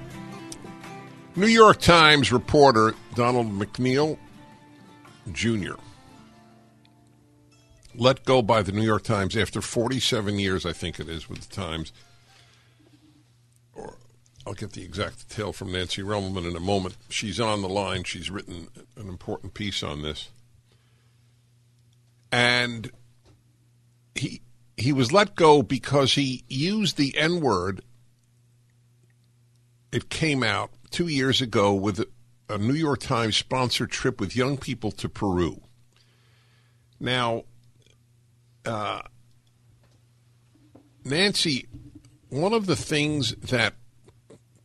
New 1.36 1.46
York 1.46 1.80
Times 1.80 2.32
reporter 2.32 2.94
Donald 3.14 3.50
McNeil 3.50 4.18
Jr. 5.32 5.74
let 7.94 8.24
go 8.24 8.42
by 8.42 8.62
the 8.62 8.72
New 8.72 8.82
York 8.82 9.02
Times 9.02 9.36
after 9.36 9.60
47 9.60 10.38
years, 10.38 10.66
I 10.66 10.72
think 10.72 11.00
it 11.00 11.08
is, 11.08 11.28
with 11.28 11.48
the 11.48 11.54
Times. 11.54 11.92
Or 13.74 13.96
I'll 14.46 14.54
get 14.54 14.72
the 14.72 14.84
exact 14.84 15.28
detail 15.28 15.52
from 15.52 15.72
Nancy 15.72 16.02
Rommelmann 16.02 16.48
in 16.48 16.56
a 16.56 16.60
moment. 16.60 16.96
She's 17.08 17.40
on 17.40 17.62
the 17.62 17.68
line. 17.68 18.04
She's 18.04 18.30
written 18.30 18.68
an 18.96 19.08
important 19.08 19.54
piece 19.54 19.82
on 19.82 20.02
this. 20.02 20.28
And 22.30 22.90
he 24.14 24.42
he 24.76 24.92
was 24.92 25.12
let 25.12 25.34
go 25.34 25.62
because 25.62 26.14
he 26.14 26.44
used 26.48 26.96
the 26.96 27.16
N 27.16 27.40
word. 27.40 27.82
It 29.92 30.08
came 30.10 30.42
out 30.42 30.70
two 30.90 31.06
years 31.06 31.40
ago 31.40 31.72
with 31.74 32.04
a, 32.48 32.58
New 32.58 32.74
York 32.74 33.00
Times 33.00 33.36
sponsored 33.36 33.90
trip 33.90 34.20
with 34.20 34.36
young 34.36 34.58
people 34.58 34.90
to 34.92 35.08
Peru. 35.08 35.60
Now, 37.00 37.44
uh, 38.64 39.02
Nancy, 41.04 41.68
one 42.28 42.52
of 42.52 42.66
the 42.66 42.76
things 42.76 43.34
that 43.36 43.74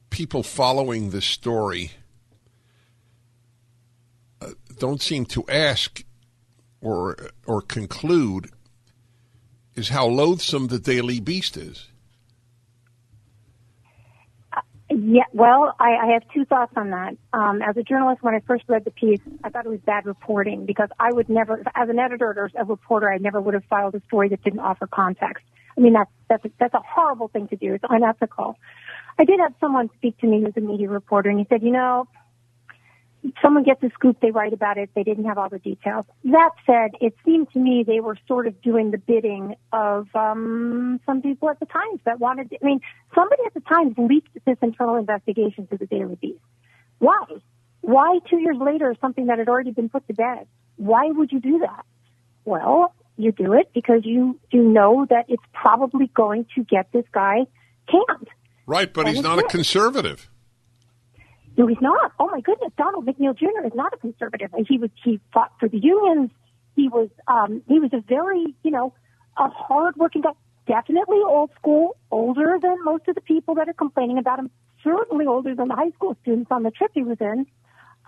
people 0.09 0.43
following 0.43 1.09
this 1.09 1.25
story 1.25 1.91
uh, 4.41 4.51
don't 4.77 5.01
seem 5.01 5.25
to 5.25 5.45
ask 5.47 6.03
or 6.81 7.17
or 7.45 7.61
conclude 7.61 8.49
is 9.75 9.89
how 9.89 10.07
loathsome 10.07 10.67
the 10.67 10.79
Daily 10.79 11.19
Beast 11.19 11.57
is. 11.57 11.87
Yeah, 14.91 15.25
well, 15.33 15.75
I, 15.79 15.97
I 15.97 16.13
have 16.13 16.23
two 16.33 16.45
thoughts 16.45 16.73
on 16.75 16.89
that. 16.89 17.15
Um, 17.31 17.61
as 17.61 17.77
a 17.77 17.83
journalist, 17.83 18.23
when 18.23 18.33
I 18.33 18.39
first 18.47 18.63
read 18.67 18.85
the 18.85 18.91
piece, 18.91 19.19
I 19.43 19.49
thought 19.49 19.65
it 19.65 19.69
was 19.69 19.79
bad 19.81 20.07
reporting 20.07 20.65
because 20.65 20.89
I 20.99 21.11
would 21.11 21.29
never, 21.29 21.61
as 21.75 21.89
an 21.89 21.99
editor 21.99 22.25
or 22.25 22.49
a 22.59 22.65
reporter, 22.65 23.11
I 23.11 23.19
never 23.19 23.39
would 23.39 23.53
have 23.53 23.65
filed 23.65 23.93
a 23.93 24.01
story 24.07 24.29
that 24.29 24.43
didn't 24.43 24.61
offer 24.61 24.87
context. 24.87 25.45
I 25.77 25.81
mean, 25.81 25.93
that's 25.93 26.11
that's 26.27 26.43
a, 26.43 26.51
that's 26.59 26.73
a 26.73 26.81
horrible 26.81 27.27
thing 27.27 27.47
to 27.49 27.55
do. 27.55 27.75
It's 27.75 27.83
unethical. 27.87 28.57
I 29.19 29.25
did 29.25 29.39
have 29.39 29.53
someone 29.59 29.89
speak 29.95 30.17
to 30.19 30.27
me 30.27 30.41
who's 30.41 30.57
a 30.57 30.61
media 30.61 30.89
reporter, 30.89 31.29
and 31.29 31.37
he 31.37 31.45
said, 31.49 31.61
you 31.61 31.71
know, 31.71 32.07
someone 33.41 33.63
gets 33.63 33.83
a 33.83 33.89
scoop, 33.93 34.17
they 34.21 34.31
write 34.31 34.53
about 34.53 34.77
it, 34.77 34.89
they 34.95 35.03
didn't 35.03 35.25
have 35.25 35.37
all 35.37 35.49
the 35.49 35.59
details. 35.59 36.05
That 36.25 36.51
said, 36.65 36.91
it 37.01 37.15
seemed 37.25 37.51
to 37.51 37.59
me 37.59 37.83
they 37.85 37.99
were 37.99 38.17
sort 38.27 38.47
of 38.47 38.61
doing 38.61 38.91
the 38.91 38.97
bidding 38.97 39.55
of 39.71 40.07
um, 40.15 40.99
some 41.05 41.21
people 41.21 41.49
at 41.49 41.59
the 41.59 41.65
Times 41.65 41.99
that 42.05 42.19
wanted. 42.19 42.49
To, 42.51 42.57
I 42.61 42.65
mean, 42.65 42.79
somebody 43.13 43.43
at 43.45 43.53
the 43.53 43.61
Times 43.61 43.95
leaked 43.97 44.37
this 44.45 44.57
internal 44.61 44.95
investigation 44.95 45.67
to 45.67 45.77
the 45.77 45.85
Daily 45.85 46.17
Beast. 46.21 46.39
Why? 46.99 47.23
Why 47.81 48.19
two 48.29 48.37
years 48.37 48.57
later 48.59 48.95
something 48.99 49.27
that 49.27 49.39
had 49.39 49.47
already 49.47 49.71
been 49.71 49.89
put 49.89 50.07
to 50.07 50.13
bed? 50.13 50.47
Why 50.77 51.07
would 51.07 51.31
you 51.31 51.39
do 51.39 51.59
that? 51.59 51.85
Well, 52.45 52.93
you 53.17 53.31
do 53.31 53.53
it 53.53 53.71
because 53.73 54.01
you 54.03 54.39
you 54.51 54.63
know 54.63 55.05
that 55.09 55.25
it's 55.27 55.43
probably 55.53 56.07
going 56.13 56.45
to 56.55 56.63
get 56.63 56.91
this 56.91 57.05
guy 57.11 57.45
canned. 57.89 58.27
Right, 58.65 58.93
but 58.93 59.07
and 59.07 59.15
he's 59.15 59.23
not 59.23 59.39
a 59.39 59.43
conservative. 59.43 60.29
No, 61.59 61.67
he's 61.67 61.81
not. 61.81 62.13
Oh 62.17 62.29
my 62.31 62.39
goodness, 62.39 62.71
Donald 62.77 63.05
McNeil 63.05 63.37
Jr. 63.37 63.67
is 63.67 63.73
not 63.75 63.93
a 63.93 63.97
conservative. 63.97 64.49
He 64.65 64.77
was 64.77 64.91
he 65.03 65.19
fought 65.33 65.51
for 65.59 65.67
the 65.67 65.77
unions. 65.77 66.31
He 66.77 66.87
was 66.87 67.09
um, 67.27 67.61
he 67.67 67.79
was 67.79 67.91
a 67.91 67.99
very 67.99 68.55
you 68.63 68.71
know 68.71 68.93
a 69.37 69.49
hardworking 69.49 70.21
guy. 70.21 70.29
Definitely 70.67 71.17
old 71.17 71.49
school, 71.59 71.97
older 72.11 72.57
than 72.61 72.77
most 72.85 73.09
of 73.09 73.15
the 73.15 73.21
people 73.21 73.55
that 73.55 73.67
are 73.67 73.73
complaining 73.73 74.17
about 74.17 74.39
him. 74.39 74.49
Certainly 74.85 75.25
older 75.25 75.53
than 75.53 75.67
the 75.67 75.75
high 75.75 75.91
school 75.91 76.15
students 76.21 76.49
on 76.49 76.63
the 76.63 76.71
trip 76.71 76.91
he 76.93 77.03
was 77.03 77.17
in. 77.19 77.45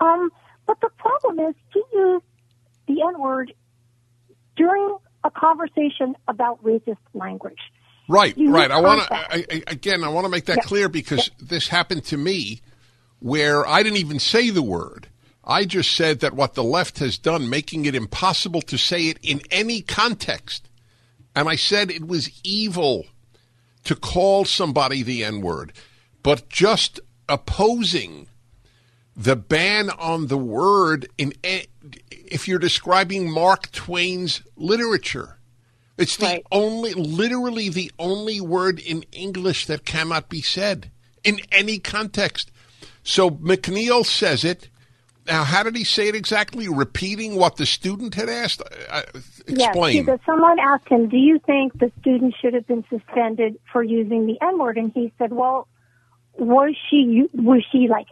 Um, 0.00 0.30
but 0.66 0.80
the 0.80 0.88
problem 0.96 1.38
is 1.40 1.54
he 1.74 1.82
used 1.92 2.24
the 2.88 3.02
N 3.02 3.20
word 3.20 3.52
during 4.56 4.96
a 5.24 5.30
conversation 5.30 6.16
about 6.26 6.64
racist 6.64 6.96
language. 7.12 7.60
Right, 8.08 8.34
right. 8.38 8.70
I 8.70 8.80
want 8.80 9.06
to 9.06 9.70
again. 9.70 10.04
I 10.04 10.08
want 10.08 10.24
to 10.24 10.30
make 10.30 10.46
that 10.46 10.62
clear 10.62 10.88
because 10.88 11.30
this 11.38 11.68
happened 11.68 12.04
to 12.06 12.16
me 12.16 12.62
where 13.22 13.66
I 13.66 13.82
didn't 13.82 13.98
even 13.98 14.18
say 14.18 14.50
the 14.50 14.62
word. 14.62 15.08
I 15.44 15.64
just 15.64 15.94
said 15.94 16.20
that 16.20 16.34
what 16.34 16.54
the 16.54 16.64
left 16.64 16.98
has 16.98 17.18
done, 17.18 17.48
making 17.48 17.84
it 17.84 17.94
impossible 17.94 18.62
to 18.62 18.76
say 18.76 19.08
it 19.08 19.18
in 19.22 19.40
any 19.50 19.80
context. 19.80 20.68
And 21.34 21.48
I 21.48 21.56
said 21.56 21.90
it 21.90 22.06
was 22.06 22.30
evil 22.44 23.06
to 23.84 23.94
call 23.94 24.44
somebody 24.44 25.02
the 25.02 25.24
N 25.24 25.40
word, 25.40 25.72
but 26.22 26.48
just 26.48 27.00
opposing 27.28 28.28
the 29.16 29.36
ban 29.36 29.90
on 29.90 30.26
the 30.26 30.38
word 30.38 31.08
in 31.18 31.32
if 32.10 32.48
you're 32.48 32.58
describing 32.58 33.30
Mark 33.30 33.70
Twain's 33.72 34.42
literature. 34.56 35.38
It's 35.98 36.16
the 36.16 36.26
right. 36.26 36.46
only, 36.50 36.94
literally 36.94 37.68
the 37.68 37.92
only 37.98 38.40
word 38.40 38.80
in 38.80 39.04
English 39.12 39.66
that 39.66 39.84
cannot 39.84 40.28
be 40.28 40.40
said 40.40 40.90
in 41.22 41.40
any 41.52 41.78
context. 41.78 42.50
So 43.02 43.30
McNeil 43.30 44.04
says 44.04 44.44
it. 44.44 44.68
Now, 45.26 45.44
how 45.44 45.62
did 45.62 45.76
he 45.76 45.84
say 45.84 46.08
it 46.08 46.16
exactly? 46.16 46.68
Repeating 46.68 47.36
what 47.36 47.56
the 47.56 47.66
student 47.66 48.14
had 48.14 48.28
asked? 48.28 48.60
Uh, 48.90 49.02
explain. 49.46 49.96
Yes, 49.96 50.06
because 50.06 50.20
someone 50.26 50.58
asked 50.58 50.88
him, 50.88 51.08
Do 51.08 51.16
you 51.16 51.38
think 51.38 51.78
the 51.78 51.92
student 52.00 52.34
should 52.40 52.54
have 52.54 52.66
been 52.66 52.84
suspended 52.90 53.56
for 53.72 53.84
using 53.84 54.26
the 54.26 54.36
N 54.42 54.58
word? 54.58 54.78
And 54.78 54.92
he 54.92 55.12
said, 55.18 55.32
Well, 55.32 55.68
was 56.34 56.74
she, 56.90 57.28
was 57.34 57.64
she 57.70 57.86
like 57.88 58.08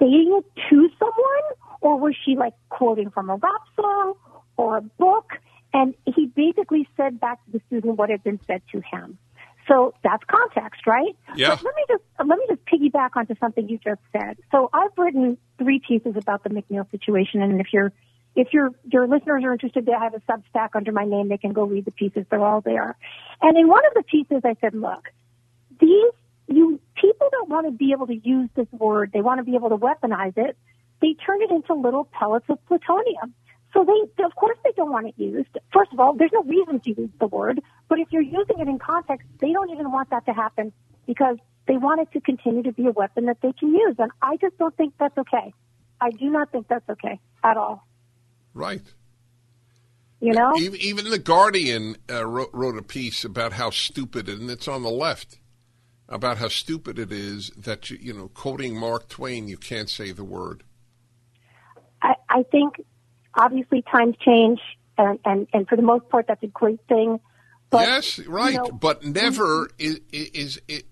saying 0.00 0.42
it 0.42 0.60
to 0.70 0.88
someone? 0.98 1.44
Or 1.80 1.98
was 1.98 2.16
she 2.24 2.34
like 2.34 2.54
quoting 2.70 3.10
from 3.10 3.30
a 3.30 3.36
rap 3.36 3.60
song 3.76 4.14
or 4.56 4.78
a 4.78 4.80
book? 4.80 5.34
And 5.72 5.94
he 6.06 6.26
basically 6.26 6.88
said 6.96 7.20
back 7.20 7.44
to 7.44 7.52
the 7.52 7.60
student 7.66 7.98
what 7.98 8.10
had 8.10 8.24
been 8.24 8.40
said 8.46 8.62
to 8.72 8.80
him. 8.80 9.18
So 9.68 9.94
that's 10.02 10.22
context, 10.24 10.86
right? 10.86 11.16
Yeah. 11.36 11.50
But 11.50 11.64
let 11.64 11.74
me 11.74 11.84
just 11.88 12.02
let 12.18 12.38
me 12.38 12.46
just 12.48 12.64
piggyback 12.66 13.10
onto 13.16 13.34
something 13.40 13.68
you 13.68 13.78
just 13.78 14.00
said. 14.12 14.36
So 14.50 14.68
I've 14.72 14.90
written 14.96 15.38
three 15.58 15.80
pieces 15.86 16.14
about 16.16 16.44
the 16.44 16.50
McNeil 16.50 16.90
situation, 16.90 17.40
and 17.40 17.60
if 17.60 17.68
you're 17.72 17.92
if 18.36 18.52
your 18.52 18.70
your 18.90 19.06
listeners 19.06 19.44
are 19.44 19.52
interested, 19.52 19.88
I 19.88 20.02
have 20.02 20.14
a 20.14 20.20
Substack 20.20 20.70
under 20.74 20.92
my 20.92 21.04
name. 21.04 21.28
They 21.28 21.38
can 21.38 21.52
go 21.52 21.64
read 21.64 21.84
the 21.84 21.92
pieces; 21.92 22.26
they're 22.30 22.44
all 22.44 22.60
there. 22.60 22.96
And 23.40 23.56
in 23.56 23.68
one 23.68 23.86
of 23.86 23.94
the 23.94 24.02
pieces, 24.02 24.42
I 24.44 24.56
said, 24.60 24.74
look, 24.74 25.10
these 25.80 26.12
you 26.48 26.80
people 27.00 27.28
don't 27.30 27.48
want 27.48 27.66
to 27.66 27.72
be 27.72 27.92
able 27.92 28.06
to 28.08 28.16
use 28.16 28.50
this 28.54 28.66
word. 28.72 29.10
They 29.12 29.20
want 29.20 29.38
to 29.38 29.44
be 29.44 29.54
able 29.54 29.70
to 29.70 29.76
weaponize 29.76 30.36
it. 30.36 30.56
They 31.00 31.14
turn 31.14 31.42
it 31.42 31.50
into 31.50 31.74
little 31.74 32.04
pellets 32.04 32.46
of 32.48 32.64
plutonium. 32.66 33.34
So 33.74 33.84
they, 33.84 34.24
of 34.24 34.34
course, 34.36 34.56
they 34.64 34.70
don't 34.76 34.92
want 34.92 35.08
it 35.08 35.14
used. 35.16 35.58
First 35.72 35.92
of 35.92 35.98
all, 35.98 36.14
there's 36.14 36.30
no 36.32 36.44
reason 36.44 36.78
to 36.80 36.90
use 36.90 37.10
the 37.18 37.26
word, 37.26 37.60
but 37.88 37.98
if 37.98 38.08
you're 38.12 38.22
using 38.22 38.60
it 38.60 38.68
in 38.68 38.78
context, 38.78 39.26
they 39.40 39.52
don't 39.52 39.70
even 39.70 39.90
want 39.90 40.10
that 40.10 40.24
to 40.26 40.32
happen 40.32 40.72
because 41.06 41.36
they 41.66 41.76
want 41.76 42.00
it 42.00 42.12
to 42.12 42.20
continue 42.20 42.62
to 42.62 42.72
be 42.72 42.86
a 42.86 42.92
weapon 42.92 43.26
that 43.26 43.38
they 43.42 43.52
can 43.52 43.74
use. 43.74 43.96
And 43.98 44.12
I 44.22 44.36
just 44.36 44.56
don't 44.58 44.76
think 44.76 44.94
that's 44.98 45.18
okay. 45.18 45.52
I 46.00 46.10
do 46.10 46.30
not 46.30 46.52
think 46.52 46.68
that's 46.68 46.88
okay 46.88 47.18
at 47.42 47.56
all. 47.56 47.84
Right. 48.54 48.82
You 50.20 50.32
know, 50.32 50.54
even, 50.56 51.10
the 51.10 51.18
Guardian 51.18 51.96
uh, 52.08 52.24
wrote, 52.24 52.50
wrote 52.52 52.78
a 52.78 52.82
piece 52.82 53.24
about 53.24 53.54
how 53.54 53.70
stupid, 53.70 54.28
and 54.28 54.48
it's 54.48 54.68
on 54.68 54.82
the 54.82 54.90
left, 54.90 55.38
about 56.08 56.38
how 56.38 56.48
stupid 56.48 56.98
it 56.98 57.12
is 57.12 57.50
that 57.58 57.90
you, 57.90 57.98
you 58.00 58.12
know, 58.14 58.28
quoting 58.28 58.78
Mark 58.78 59.08
Twain, 59.08 59.48
you 59.48 59.58
can't 59.58 59.90
say 59.90 60.12
the 60.12 60.24
word. 60.24 60.62
I, 62.00 62.14
I 62.30 62.42
think 62.44 62.76
obviously 63.36 63.82
times 63.82 64.16
change, 64.24 64.60
and, 64.96 65.18
and 65.24 65.48
and 65.52 65.68
for 65.68 65.76
the 65.76 65.82
most 65.82 66.08
part, 66.08 66.26
that's 66.28 66.42
a 66.42 66.48
great 66.48 66.80
thing. 66.88 67.20
But, 67.70 67.88
yes, 67.88 68.18
right, 68.20 68.52
you 68.52 68.58
know, 68.58 68.70
but 68.70 69.04
never 69.04 69.66
mm-hmm. 69.66 69.96
is, 70.12 70.30
is 70.32 70.62
it. 70.68 70.84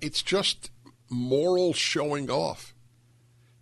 It's 0.00 0.22
just 0.22 0.70
moral 1.10 1.72
showing 1.72 2.30
off. 2.30 2.74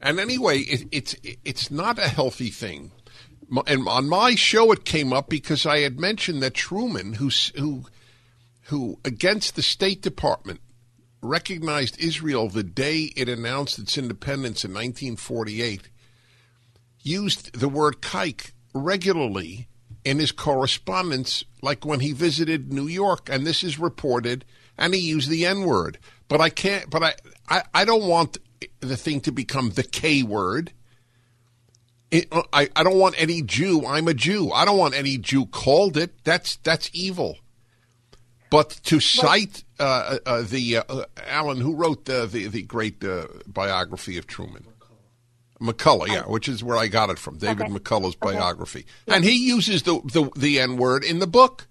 And 0.00 0.20
anyway, 0.20 0.60
it, 0.60 0.88
it's 0.92 1.16
it's 1.44 1.70
not 1.70 1.98
a 1.98 2.08
healthy 2.08 2.50
thing. 2.50 2.92
And 3.66 3.88
on 3.88 4.08
my 4.08 4.34
show, 4.34 4.72
it 4.72 4.84
came 4.84 5.12
up 5.12 5.28
because 5.28 5.66
I 5.66 5.80
had 5.80 6.00
mentioned 6.00 6.42
that 6.42 6.54
Truman, 6.54 7.14
who 7.14 7.30
who 7.56 7.84
who 8.62 8.98
against 9.04 9.56
the 9.56 9.62
State 9.62 10.02
Department 10.02 10.60
recognized 11.22 11.98
Israel 11.98 12.48
the 12.48 12.62
day 12.62 13.12
it 13.16 13.28
announced 13.28 13.78
its 13.78 13.96
independence 13.96 14.64
in 14.64 14.72
1948, 14.72 15.88
used 17.06 17.58
the 17.58 17.68
word 17.68 18.00
kike 18.00 18.52
regularly 18.74 19.68
in 20.04 20.18
his 20.18 20.32
correspondence, 20.32 21.44
like 21.62 21.84
when 21.84 22.00
he 22.00 22.12
visited 22.12 22.72
New 22.72 22.86
York, 22.86 23.28
and 23.30 23.46
this 23.46 23.64
is 23.64 23.78
reported, 23.78 24.44
and 24.78 24.94
he 24.94 25.00
used 25.00 25.30
the 25.30 25.46
N 25.46 25.62
word. 25.62 25.98
But 26.28 26.40
I 26.40 26.50
can't. 26.50 26.90
But 26.90 27.02
I, 27.02 27.14
I, 27.48 27.62
I 27.74 27.84
don't 27.84 28.06
want 28.06 28.38
the 28.80 28.96
thing 28.96 29.20
to 29.22 29.32
become 29.32 29.70
the 29.70 29.82
K 29.82 30.22
word. 30.22 30.72
It, 32.10 32.28
I, 32.52 32.68
I 32.76 32.82
don't 32.84 32.98
want 32.98 33.20
any 33.20 33.42
Jew. 33.42 33.84
I'm 33.84 34.06
a 34.06 34.14
Jew. 34.14 34.52
I 34.52 34.64
don't 34.64 34.78
want 34.78 34.94
any 34.94 35.18
Jew 35.18 35.46
called 35.46 35.96
it. 35.96 36.14
That's 36.24 36.56
that's 36.56 36.90
evil. 36.92 37.38
But 38.48 38.70
to 38.84 39.00
cite 39.00 39.64
uh, 39.80 40.18
uh, 40.24 40.42
the 40.42 40.78
uh, 40.78 41.04
Alan, 41.26 41.60
who 41.60 41.74
wrote 41.74 42.04
the 42.04 42.26
the, 42.26 42.46
the 42.46 42.62
great 42.62 43.02
uh, 43.02 43.26
biography 43.46 44.18
of 44.18 44.26
Truman, 44.28 44.66
McCullough, 45.60 46.08
yeah, 46.08 46.22
which 46.22 46.48
is 46.48 46.62
where 46.62 46.76
I 46.76 46.86
got 46.88 47.10
it 47.10 47.18
from, 47.18 47.38
David 47.38 47.62
Okay. 47.62 47.72
McCullough's 47.72 48.14
biography, 48.16 48.84
and 49.06 49.24
he 49.24 49.36
uses 49.48 49.82
the 49.84 50.00
the, 50.04 50.30
the 50.36 50.60
N 50.60 50.76
word 50.76 51.04
in 51.04 51.18
the 51.18 51.26
book. 51.26 51.66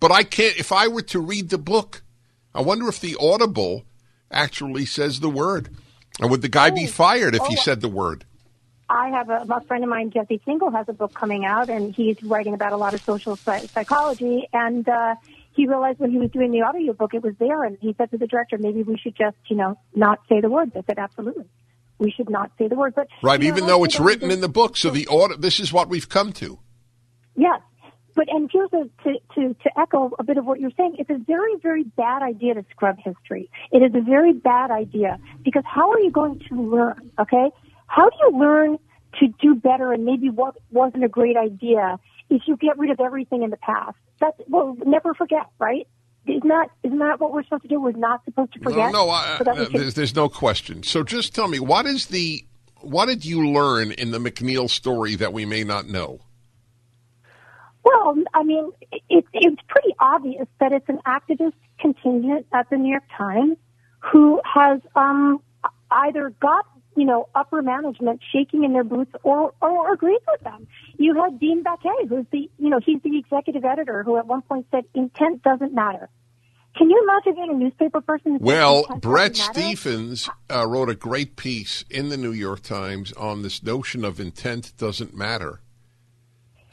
But 0.00 0.12
I 0.12 0.22
can't. 0.22 0.56
If 0.58 0.70
I 0.72 0.88
were 0.88 1.02
to 1.02 1.18
read 1.20 1.50
the 1.50 1.58
book, 1.58 2.02
I 2.54 2.62
wonder 2.62 2.88
if 2.88 3.00
the 3.00 3.16
Audible 3.20 3.84
actually 4.30 4.86
says 4.86 5.20
the 5.20 5.28
word, 5.28 5.68
and 6.20 6.30
would 6.30 6.42
the 6.42 6.48
guy 6.48 6.70
be 6.70 6.84
Oh. 6.84 6.88
fired 6.90 7.34
if 7.34 7.44
he 7.46 7.56
Oh. 7.58 7.62
said 7.62 7.80
the 7.80 7.88
word? 7.88 8.24
I 8.90 9.08
have 9.10 9.28
a, 9.28 9.44
a 9.50 9.60
friend 9.62 9.84
of 9.84 9.90
mine, 9.90 10.10
Jesse 10.10 10.40
Singal, 10.46 10.72
has 10.72 10.88
a 10.88 10.94
book 10.94 11.12
coming 11.12 11.44
out, 11.44 11.68
and 11.68 11.94
he's 11.94 12.22
writing 12.22 12.54
about 12.54 12.72
a 12.72 12.76
lot 12.78 12.94
of 12.94 13.02
social 13.02 13.36
psy- 13.36 13.66
psychology. 13.66 14.48
And 14.54 14.88
uh, 14.88 15.16
he 15.52 15.66
realized 15.66 15.98
when 15.98 16.10
he 16.10 16.16
was 16.18 16.30
doing 16.30 16.52
the 16.52 16.62
audio 16.62 16.94
book, 16.94 17.12
it 17.12 17.22
was 17.22 17.34
there, 17.38 17.64
and 17.64 17.76
he 17.82 17.94
said 17.98 18.10
to 18.12 18.16
the 18.16 18.26
director, 18.26 18.56
"Maybe 18.56 18.82
we 18.82 18.96
should 18.96 19.14
just, 19.14 19.36
you 19.48 19.56
know, 19.56 19.78
not 19.94 20.20
say 20.28 20.40
the 20.40 20.48
word." 20.48 20.72
I 20.74 20.82
said, 20.86 20.98
"Absolutely, 20.98 21.44
we 21.98 22.10
should 22.10 22.30
not 22.30 22.50
say 22.58 22.68
the 22.68 22.76
word." 22.76 22.94
But 22.94 23.08
Right, 23.22 23.40
you 23.40 23.50
know, 23.50 23.56
even 23.56 23.66
though 23.68 23.84
it's 23.84 24.00
written 24.00 24.30
in 24.30 24.40
the 24.40 24.48
book. 24.48 24.76
So 24.76 24.90
the 24.90 25.06
order. 25.06 25.36
This 25.36 25.60
is 25.60 25.72
what 25.72 25.88
we've 25.88 26.08
come 26.08 26.32
to. 26.34 26.58
Yes. 27.36 27.60
But 28.18 28.26
and 28.30 28.50
here's 28.52 28.72
a, 28.72 28.90
to, 29.04 29.14
to, 29.36 29.54
to 29.54 29.78
echo 29.78 30.10
a 30.18 30.24
bit 30.24 30.38
of 30.38 30.44
what 30.44 30.58
you're 30.58 30.72
saying, 30.76 30.96
it's 30.98 31.08
a 31.08 31.18
very, 31.18 31.54
very 31.62 31.84
bad 31.84 32.20
idea 32.20 32.54
to 32.54 32.64
scrub 32.72 32.96
history. 32.98 33.48
It 33.70 33.78
is 33.78 33.94
a 33.94 34.00
very 34.00 34.32
bad 34.32 34.72
idea 34.72 35.18
because 35.44 35.62
how 35.64 35.92
are 35.92 36.00
you 36.00 36.10
going 36.10 36.42
to 36.48 36.54
learn, 36.60 37.12
okay? 37.20 37.50
How 37.86 38.10
do 38.10 38.16
you 38.22 38.36
learn 38.36 38.78
to 39.20 39.28
do 39.40 39.54
better 39.54 39.92
and 39.92 40.04
maybe 40.04 40.30
what 40.30 40.56
wasn't 40.72 41.04
a 41.04 41.08
great 41.08 41.36
idea 41.36 42.00
if 42.28 42.42
you 42.46 42.56
get 42.56 42.76
rid 42.76 42.90
of 42.90 42.98
everything 42.98 43.44
in 43.44 43.50
the 43.50 43.56
past? 43.56 43.96
That's, 44.20 44.36
well, 44.48 44.76
never 44.84 45.14
forget, 45.14 45.46
right? 45.60 45.86
Isn't 46.28 46.48
that, 46.48 46.70
isn't 46.82 46.98
that 46.98 47.20
what 47.20 47.32
we're 47.32 47.42
supposed 47.44 47.62
to 47.62 47.68
do? 47.68 47.80
We're 47.80 47.92
not 47.92 48.24
supposed 48.24 48.52
to 48.52 48.60
forget. 48.60 48.92
No, 48.92 49.06
no, 49.06 49.10
I, 49.10 49.40
so 49.42 49.50
uh, 49.50 49.66
there's, 49.72 49.94
there's 49.94 50.14
no 50.14 50.28
question. 50.28 50.82
So 50.82 51.02
just 51.02 51.34
tell 51.34 51.48
me, 51.48 51.58
what 51.58 51.86
is 51.86 52.06
the 52.06 52.44
what 52.80 53.06
did 53.06 53.24
you 53.24 53.48
learn 53.48 53.92
in 53.92 54.12
the 54.12 54.18
McNeil 54.18 54.70
story 54.70 55.16
that 55.16 55.32
we 55.32 55.44
may 55.44 55.64
not 55.64 55.88
know? 55.88 56.20
Well, 57.82 58.16
I 58.34 58.42
mean, 58.42 58.70
it, 59.08 59.24
it's 59.32 59.62
pretty 59.68 59.94
obvious 59.98 60.46
that 60.60 60.72
it's 60.72 60.88
an 60.88 61.00
activist 61.06 61.54
contingent 61.80 62.46
at 62.52 62.68
the 62.70 62.76
New 62.76 62.90
York 62.90 63.04
Times 63.16 63.56
who 64.00 64.40
has 64.44 64.80
um, 64.94 65.40
either 65.90 66.30
got 66.40 66.66
you 66.98 67.04
know 67.04 67.28
upper 67.34 67.62
management 67.62 68.20
shaking 68.32 68.64
in 68.64 68.72
their 68.72 68.82
boots 68.82 69.12
or, 69.22 69.54
or 69.62 69.92
agrees 69.92 70.20
with 70.26 70.40
them. 70.40 70.66
You 70.98 71.14
had 71.14 71.38
Dean 71.38 71.62
Baquet, 71.62 72.08
who's 72.08 72.26
the 72.32 72.50
you 72.58 72.68
know 72.68 72.80
he's 72.84 73.00
the 73.02 73.16
executive 73.16 73.64
editor, 73.64 74.02
who 74.02 74.16
at 74.18 74.26
one 74.26 74.42
point 74.42 74.66
said 74.72 74.84
intent 74.94 75.42
doesn't 75.42 75.72
matter. 75.72 76.08
Can 76.76 76.90
you 76.90 77.00
imagine 77.02 77.34
being 77.34 77.50
a 77.50 77.64
newspaper 77.64 78.00
person? 78.00 78.38
Well, 78.40 78.84
Bret? 79.00 79.36
Stephens 79.36 80.28
uh, 80.52 80.66
wrote 80.66 80.90
a 80.90 80.94
great 80.94 81.36
piece 81.36 81.84
in 81.88 82.08
the 82.08 82.16
New 82.16 82.32
York 82.32 82.62
Times 82.62 83.12
on 83.12 83.42
this 83.42 83.62
notion 83.62 84.04
of 84.04 84.18
intent 84.18 84.76
doesn't 84.76 85.16
matter, 85.16 85.60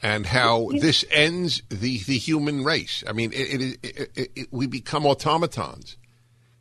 and 0.02 0.26
how 0.26 0.70
this 0.72 1.04
ends 1.10 1.62
the, 1.68 1.98
the 1.98 2.18
human 2.18 2.64
race. 2.64 3.04
I 3.08 3.12
mean, 3.12 3.32
it, 3.32 3.78
it, 3.82 4.30
it, 4.34 4.48
we 4.50 4.66
become 4.66 5.06
automatons. 5.06 5.96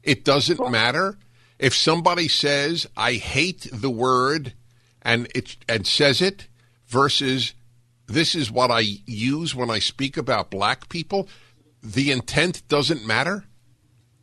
It 0.04 0.24
doesn't 0.24 0.70
matter 0.70 1.18
if 1.60 1.76
somebody 1.76 2.28
says 2.28 2.88
I 2.98 3.14
hate 3.14 3.68
the 3.72 3.90
word 3.90 4.54
and 5.02 5.28
it 5.36 5.58
and 5.70 5.86
says 5.86 6.22
it 6.22 6.48
versus 6.88 7.54
this 8.08 8.36
is 8.36 8.52
what 8.52 8.72
I 8.72 8.84
use 9.06 9.56
when 9.56 9.70
I 9.70 9.80
speak 9.80 10.18
about 10.18 10.52
black 10.52 10.90
people. 10.90 11.28
The 11.82 12.12
intent 12.12 12.68
doesn't 12.68 13.06
matter. 13.06 13.46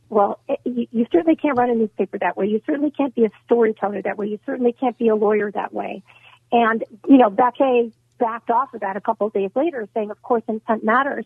Well, 0.09 0.39
eh, 0.47 0.55
you, 0.63 0.87
you 0.91 1.07
certainly 1.11 1.35
can't 1.35 1.57
run 1.57 1.69
a 1.69 1.75
newspaper 1.75 2.17
that 2.19 2.37
way. 2.37 2.45
You 2.47 2.61
certainly 2.65 2.91
can't 2.91 3.15
be 3.15 3.25
a 3.25 3.31
storyteller 3.45 4.01
that 4.03 4.17
way. 4.17 4.27
You 4.27 4.39
certainly 4.45 4.73
can't 4.73 4.97
be 4.97 5.07
a 5.07 5.15
lawyer 5.15 5.51
that 5.51 5.73
way. 5.73 6.03
And, 6.51 6.83
you 7.07 7.17
know, 7.17 7.29
Baquet 7.29 7.91
backed 8.19 8.51
off 8.51 8.73
of 8.73 8.81
that 8.81 8.95
a 8.95 9.01
couple 9.01 9.27
of 9.27 9.33
days 9.33 9.49
later 9.55 9.87
saying, 9.93 10.11
of 10.11 10.21
course, 10.21 10.43
intent 10.47 10.83
matters. 10.83 11.25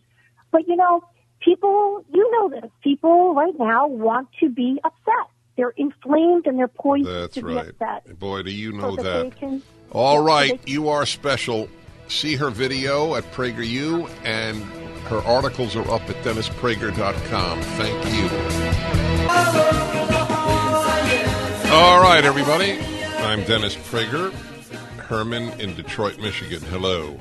But, 0.50 0.66
you 0.66 0.76
know, 0.76 1.04
people, 1.40 2.04
you 2.12 2.30
know 2.32 2.60
this, 2.60 2.70
people 2.82 3.34
right 3.34 3.52
now 3.58 3.86
want 3.88 4.28
to 4.40 4.48
be 4.48 4.80
upset. 4.82 5.28
They're 5.58 5.74
inflamed 5.76 6.46
and 6.46 6.56
they're 6.56 6.68
poised 6.68 7.08
That's 7.08 7.34
to 7.34 7.42
right. 7.42 7.64
be 7.64 7.70
upset. 7.84 8.18
Boy, 8.20 8.44
do 8.44 8.50
you 8.52 8.70
So 8.70 8.76
know 8.76 8.96
that 8.96 9.02
that. 9.02 9.36
can- 9.36 9.60
All 9.90 10.14
yeah, 10.14 10.18
so 10.20 10.24
right, 10.24 10.60
you 10.68 10.88
are 10.88 11.04
special. 11.04 11.68
See 12.06 12.36
her 12.36 12.48
video 12.48 13.16
at 13.16 13.24
PragerU, 13.32 14.08
and 14.24 14.62
her 15.08 15.18
articles 15.26 15.74
are 15.74 15.82
up 15.90 16.08
at 16.08 16.14
DennisPrager.com. 16.24 17.60
Thank 17.60 18.04
you. 18.14 18.28
All 21.70 22.00
right, 22.00 22.22
everybody. 22.24 22.78
I'm 23.24 23.42
Dennis 23.44 23.74
Prager, 23.74 24.32
Herman 24.96 25.58
in 25.60 25.74
Detroit, 25.74 26.18
Michigan. 26.18 26.60
Hello. 26.70 27.18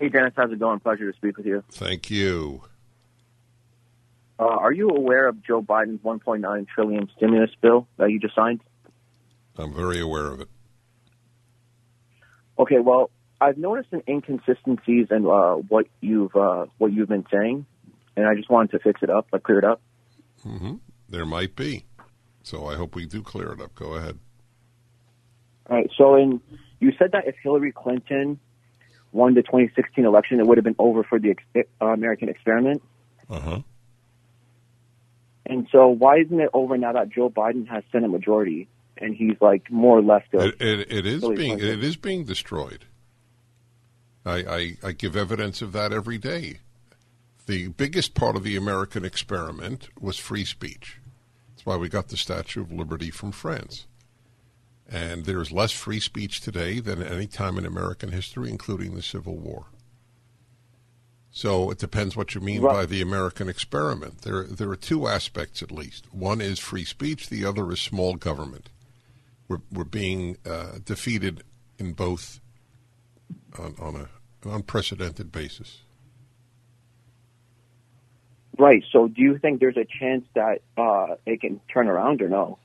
Hey, 0.00 0.08
Dennis, 0.08 0.32
how's 0.34 0.50
it 0.50 0.58
going? 0.58 0.80
Pleasure 0.80 1.10
to 1.12 1.16
speak 1.16 1.36
with 1.36 1.46
you. 1.46 1.62
Thank 1.70 2.10
you. 2.10 2.62
Uh, 4.38 4.44
are 4.44 4.72
you 4.72 4.88
aware 4.88 5.26
of 5.26 5.42
Joe 5.42 5.62
Biden's 5.62 6.00
1.9 6.02 6.66
trillion 6.68 7.08
stimulus 7.16 7.50
bill 7.60 7.88
that 7.96 8.10
you 8.10 8.20
just 8.20 8.34
signed? 8.34 8.60
I'm 9.56 9.74
very 9.74 10.00
aware 10.00 10.26
of 10.28 10.40
it. 10.40 10.48
Okay, 12.58 12.78
well, 12.78 13.10
I've 13.40 13.58
noticed 13.58 13.90
some 13.90 14.02
inconsistencies 14.08 15.08
in 15.10 15.26
uh, 15.26 15.54
what 15.54 15.86
you've 16.00 16.34
uh, 16.34 16.66
what 16.78 16.92
you've 16.92 17.08
been 17.08 17.26
saying, 17.32 17.66
and 18.16 18.26
I 18.26 18.34
just 18.34 18.50
wanted 18.50 18.72
to 18.72 18.78
fix 18.80 19.02
it 19.02 19.10
up, 19.10 19.28
like 19.32 19.42
clear 19.42 19.58
it 19.58 19.64
up. 19.64 19.80
hmm 20.42 20.74
There 21.08 21.26
might 21.26 21.54
be. 21.56 21.84
So 22.42 22.66
I 22.66 22.76
hope 22.76 22.94
we 22.94 23.06
do 23.06 23.22
clear 23.22 23.52
it 23.52 23.60
up. 23.60 23.74
Go 23.74 23.94
ahead. 23.94 24.18
All 25.68 25.76
right. 25.76 25.90
So, 25.96 26.16
in 26.16 26.40
you 26.80 26.92
said 26.98 27.12
that 27.12 27.26
if 27.26 27.34
Hillary 27.42 27.72
Clinton 27.72 28.38
won 29.12 29.34
the 29.34 29.42
2016 29.42 30.04
election, 30.04 30.40
it 30.40 30.46
would 30.46 30.58
have 30.58 30.64
been 30.64 30.76
over 30.78 31.02
for 31.04 31.18
the 31.18 31.30
ex- 31.30 31.68
uh, 31.80 31.86
American 31.86 32.28
experiment. 32.28 32.82
Uh 33.28 33.40
huh. 33.40 33.58
And 35.48 35.66
so, 35.72 35.88
why 35.88 36.18
isn't 36.18 36.38
it 36.38 36.50
over 36.52 36.76
now 36.76 36.92
that 36.92 37.08
Joe 37.08 37.30
Biden 37.30 37.66
has 37.68 37.82
Senate 37.90 38.10
majority 38.10 38.68
and 38.98 39.14
he's 39.14 39.36
like 39.40 39.70
more 39.70 40.02
left 40.02 40.34
of? 40.34 40.42
It, 40.42 40.60
it, 40.60 40.92
it 40.92 41.06
is 41.06 41.26
being 41.26 41.58
it 41.58 41.82
is 41.82 41.96
being 41.96 42.24
destroyed. 42.24 42.84
I, 44.26 44.36
I 44.36 44.76
I 44.88 44.92
give 44.92 45.16
evidence 45.16 45.62
of 45.62 45.72
that 45.72 45.92
every 45.92 46.18
day. 46.18 46.58
The 47.46 47.68
biggest 47.68 48.14
part 48.14 48.36
of 48.36 48.44
the 48.44 48.56
American 48.56 49.06
experiment 49.06 49.88
was 49.98 50.18
free 50.18 50.44
speech. 50.44 50.98
That's 51.50 51.64
why 51.64 51.76
we 51.76 51.88
got 51.88 52.08
the 52.08 52.18
Statue 52.18 52.60
of 52.60 52.70
Liberty 52.70 53.10
from 53.10 53.32
France. 53.32 53.86
And 54.86 55.24
there's 55.24 55.50
less 55.50 55.72
free 55.72 56.00
speech 56.00 56.42
today 56.42 56.78
than 56.80 57.02
any 57.02 57.26
time 57.26 57.56
in 57.56 57.64
American 57.64 58.12
history, 58.12 58.50
including 58.50 58.94
the 58.94 59.02
Civil 59.02 59.36
War. 59.36 59.66
So 61.30 61.70
it 61.70 61.78
depends 61.78 62.16
what 62.16 62.34
you 62.34 62.40
mean 62.40 62.62
Right. 62.62 62.72
by 62.72 62.86
the 62.86 63.02
American 63.02 63.48
experiment. 63.48 64.22
There, 64.22 64.44
there 64.44 64.70
are 64.70 64.76
two 64.76 65.06
aspects 65.06 65.62
at 65.62 65.70
least. 65.70 66.12
One 66.12 66.40
is 66.40 66.58
free 66.58 66.84
speech. 66.84 67.28
The 67.28 67.44
other 67.44 67.70
is 67.70 67.80
small 67.80 68.16
government. 68.16 68.70
We're, 69.46 69.60
we're 69.70 69.84
being 69.84 70.38
uh, 70.46 70.78
defeated 70.84 71.42
in 71.78 71.92
both 71.92 72.40
on, 73.58 73.74
on 73.78 73.96
a 73.96 74.08
an 74.44 74.52
unprecedented 74.52 75.32
basis. 75.32 75.80
Right. 78.58 78.82
So, 78.90 79.08
do 79.08 79.22
you 79.22 79.38
think 79.38 79.60
there's 79.60 79.76
a 79.76 79.86
chance 79.98 80.24
that 80.34 80.62
uh, 80.76 81.16
it 81.26 81.40
can 81.40 81.60
turn 81.72 81.88
around 81.88 82.22
or 82.22 82.28
no? 82.28 82.58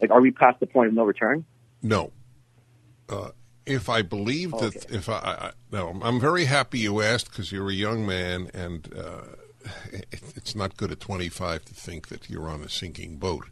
Like, 0.00 0.10
are 0.10 0.20
we 0.20 0.30
past 0.30 0.60
the 0.60 0.66
point 0.66 0.88
of 0.88 0.94
no 0.94 1.04
return? 1.04 1.44
No. 1.82 2.12
Uh, 3.08 3.30
if 3.70 3.88
I 3.88 4.02
believe 4.02 4.50
that, 4.52 4.86
if 4.90 5.08
I, 5.08 5.14
I 5.14 5.50
no, 5.70 6.00
I'm 6.02 6.20
very 6.20 6.46
happy 6.46 6.80
you 6.80 7.00
asked 7.00 7.30
because 7.30 7.52
you're 7.52 7.70
a 7.70 7.74
young 7.74 8.06
man, 8.06 8.50
and 8.52 8.92
uh, 8.96 9.22
it, 9.92 10.22
it's 10.36 10.54
not 10.54 10.76
good 10.76 10.90
at 10.90 11.00
25 11.00 11.64
to 11.66 11.74
think 11.74 12.08
that 12.08 12.28
you're 12.28 12.48
on 12.48 12.62
a 12.62 12.68
sinking 12.68 13.16
boat. 13.16 13.46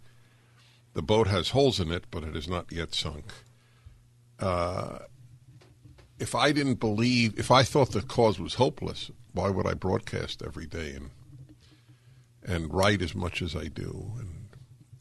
The 0.94 1.02
boat 1.02 1.28
has 1.28 1.50
holes 1.50 1.78
in 1.80 1.92
it, 1.92 2.04
but 2.10 2.24
it 2.24 2.34
is 2.34 2.48
not 2.48 2.72
yet 2.72 2.94
sunk. 2.94 3.32
Uh, 4.40 4.98
if 6.18 6.34
I 6.34 6.52
didn't 6.52 6.80
believe, 6.80 7.38
if 7.38 7.50
I 7.50 7.62
thought 7.62 7.92
the 7.92 8.02
cause 8.02 8.40
was 8.40 8.54
hopeless, 8.54 9.10
why 9.32 9.50
would 9.50 9.66
I 9.66 9.74
broadcast 9.74 10.42
every 10.44 10.66
day 10.66 10.94
and 10.94 11.10
and 12.44 12.72
write 12.72 13.02
as 13.02 13.14
much 13.14 13.42
as 13.42 13.54
I 13.54 13.66
do 13.66 14.12
and 14.18 14.48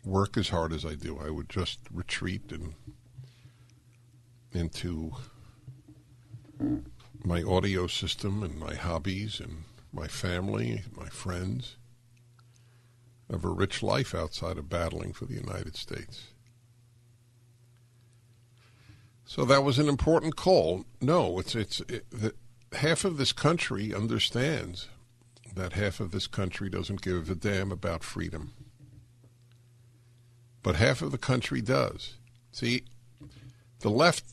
work 0.03 0.37
as 0.37 0.49
hard 0.49 0.73
as 0.73 0.85
I 0.85 0.95
do? 0.95 1.19
I 1.19 1.29
would 1.29 1.49
just 1.49 1.79
retreat 1.91 2.51
and 2.51 2.73
into 4.53 5.13
my 7.23 7.43
audio 7.43 7.87
system 7.87 8.43
and 8.43 8.57
my 8.59 8.75
hobbies 8.75 9.39
and 9.39 9.63
my 9.91 10.07
family, 10.07 10.83
my 10.95 11.09
friends. 11.09 11.77
Have 13.29 13.43
a 13.43 13.49
rich 13.49 13.83
life 13.83 14.15
outside 14.15 14.57
of 14.57 14.69
battling 14.69 15.11
for 15.11 15.25
the 15.25 15.33
United 15.33 15.75
States. 15.75 16.27
So 19.25 19.43
that 19.43 19.63
was 19.63 19.77
an 19.77 19.89
important 19.89 20.37
call. 20.37 20.85
No, 21.01 21.37
it's 21.37 21.53
it's 21.53 21.81
it, 21.81 22.09
the, 22.09 22.33
half 22.71 23.03
of 23.03 23.17
this 23.17 23.33
country 23.33 23.93
understands 23.93 24.87
that 25.53 25.73
half 25.73 25.99
of 25.99 26.11
this 26.11 26.27
country 26.27 26.69
doesn't 26.69 27.01
give 27.01 27.29
a 27.29 27.35
damn 27.35 27.71
about 27.71 28.03
freedom. 28.03 28.53
But 30.63 30.77
half 30.77 31.01
of 31.01 31.11
the 31.11 31.17
country 31.17 31.61
does. 31.61 32.13
See, 32.51 32.83
the 33.79 33.89
left 33.89 34.23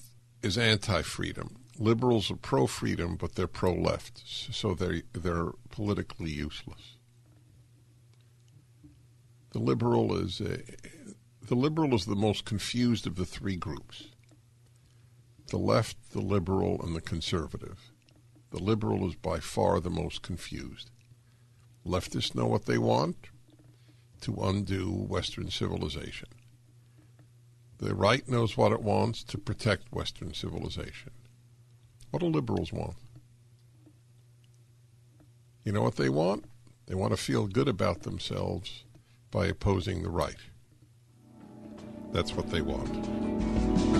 is 0.44 0.58
anti-freedom. 0.58 1.56
Liberals 1.78 2.30
are 2.30 2.36
pro-freedom, 2.36 3.16
but 3.16 3.34
they're 3.34 3.48
pro-left, 3.48 4.22
so 4.26 4.74
they 4.74 5.02
they're 5.12 5.52
politically 5.70 6.30
useless. 6.30 6.98
The 9.52 9.58
liberal 9.58 10.16
is 10.16 10.40
a, 10.40 10.58
the 11.42 11.54
liberal 11.54 11.94
is 11.94 12.04
the 12.04 12.14
most 12.14 12.44
confused 12.44 13.06
of 13.06 13.16
the 13.16 13.24
three 13.24 13.56
groups. 13.56 14.04
The 15.48 15.58
left, 15.58 16.12
the 16.12 16.20
liberal, 16.20 16.80
and 16.82 16.94
the 16.94 17.00
conservative. 17.00 17.90
The 18.50 18.62
liberal 18.62 19.08
is 19.08 19.14
by 19.14 19.40
far 19.40 19.80
the 19.80 19.90
most 19.90 20.22
confused. 20.22 20.90
Leftists 21.86 22.34
know 22.34 22.46
what 22.46 22.66
they 22.66 22.78
want 22.78 23.28
to 24.22 24.34
undo 24.40 24.90
Western 24.90 25.50
civilization. 25.50 26.28
The 27.84 27.94
right 27.94 28.26
knows 28.26 28.56
what 28.56 28.72
it 28.72 28.80
wants 28.80 29.22
to 29.24 29.36
protect 29.36 29.92
Western 29.92 30.32
civilization. 30.32 31.10
What 32.10 32.20
do 32.20 32.26
liberals 32.28 32.72
want? 32.72 32.96
You 35.64 35.72
know 35.72 35.82
what 35.82 35.96
they 35.96 36.08
want? 36.08 36.46
They 36.86 36.94
want 36.94 37.10
to 37.10 37.18
feel 37.18 37.46
good 37.46 37.68
about 37.68 38.02
themselves 38.02 38.84
by 39.30 39.48
opposing 39.48 40.02
the 40.02 40.08
right. 40.08 40.38
That's 42.10 42.32
what 42.32 42.48
they 42.48 42.62
want. 42.62 43.93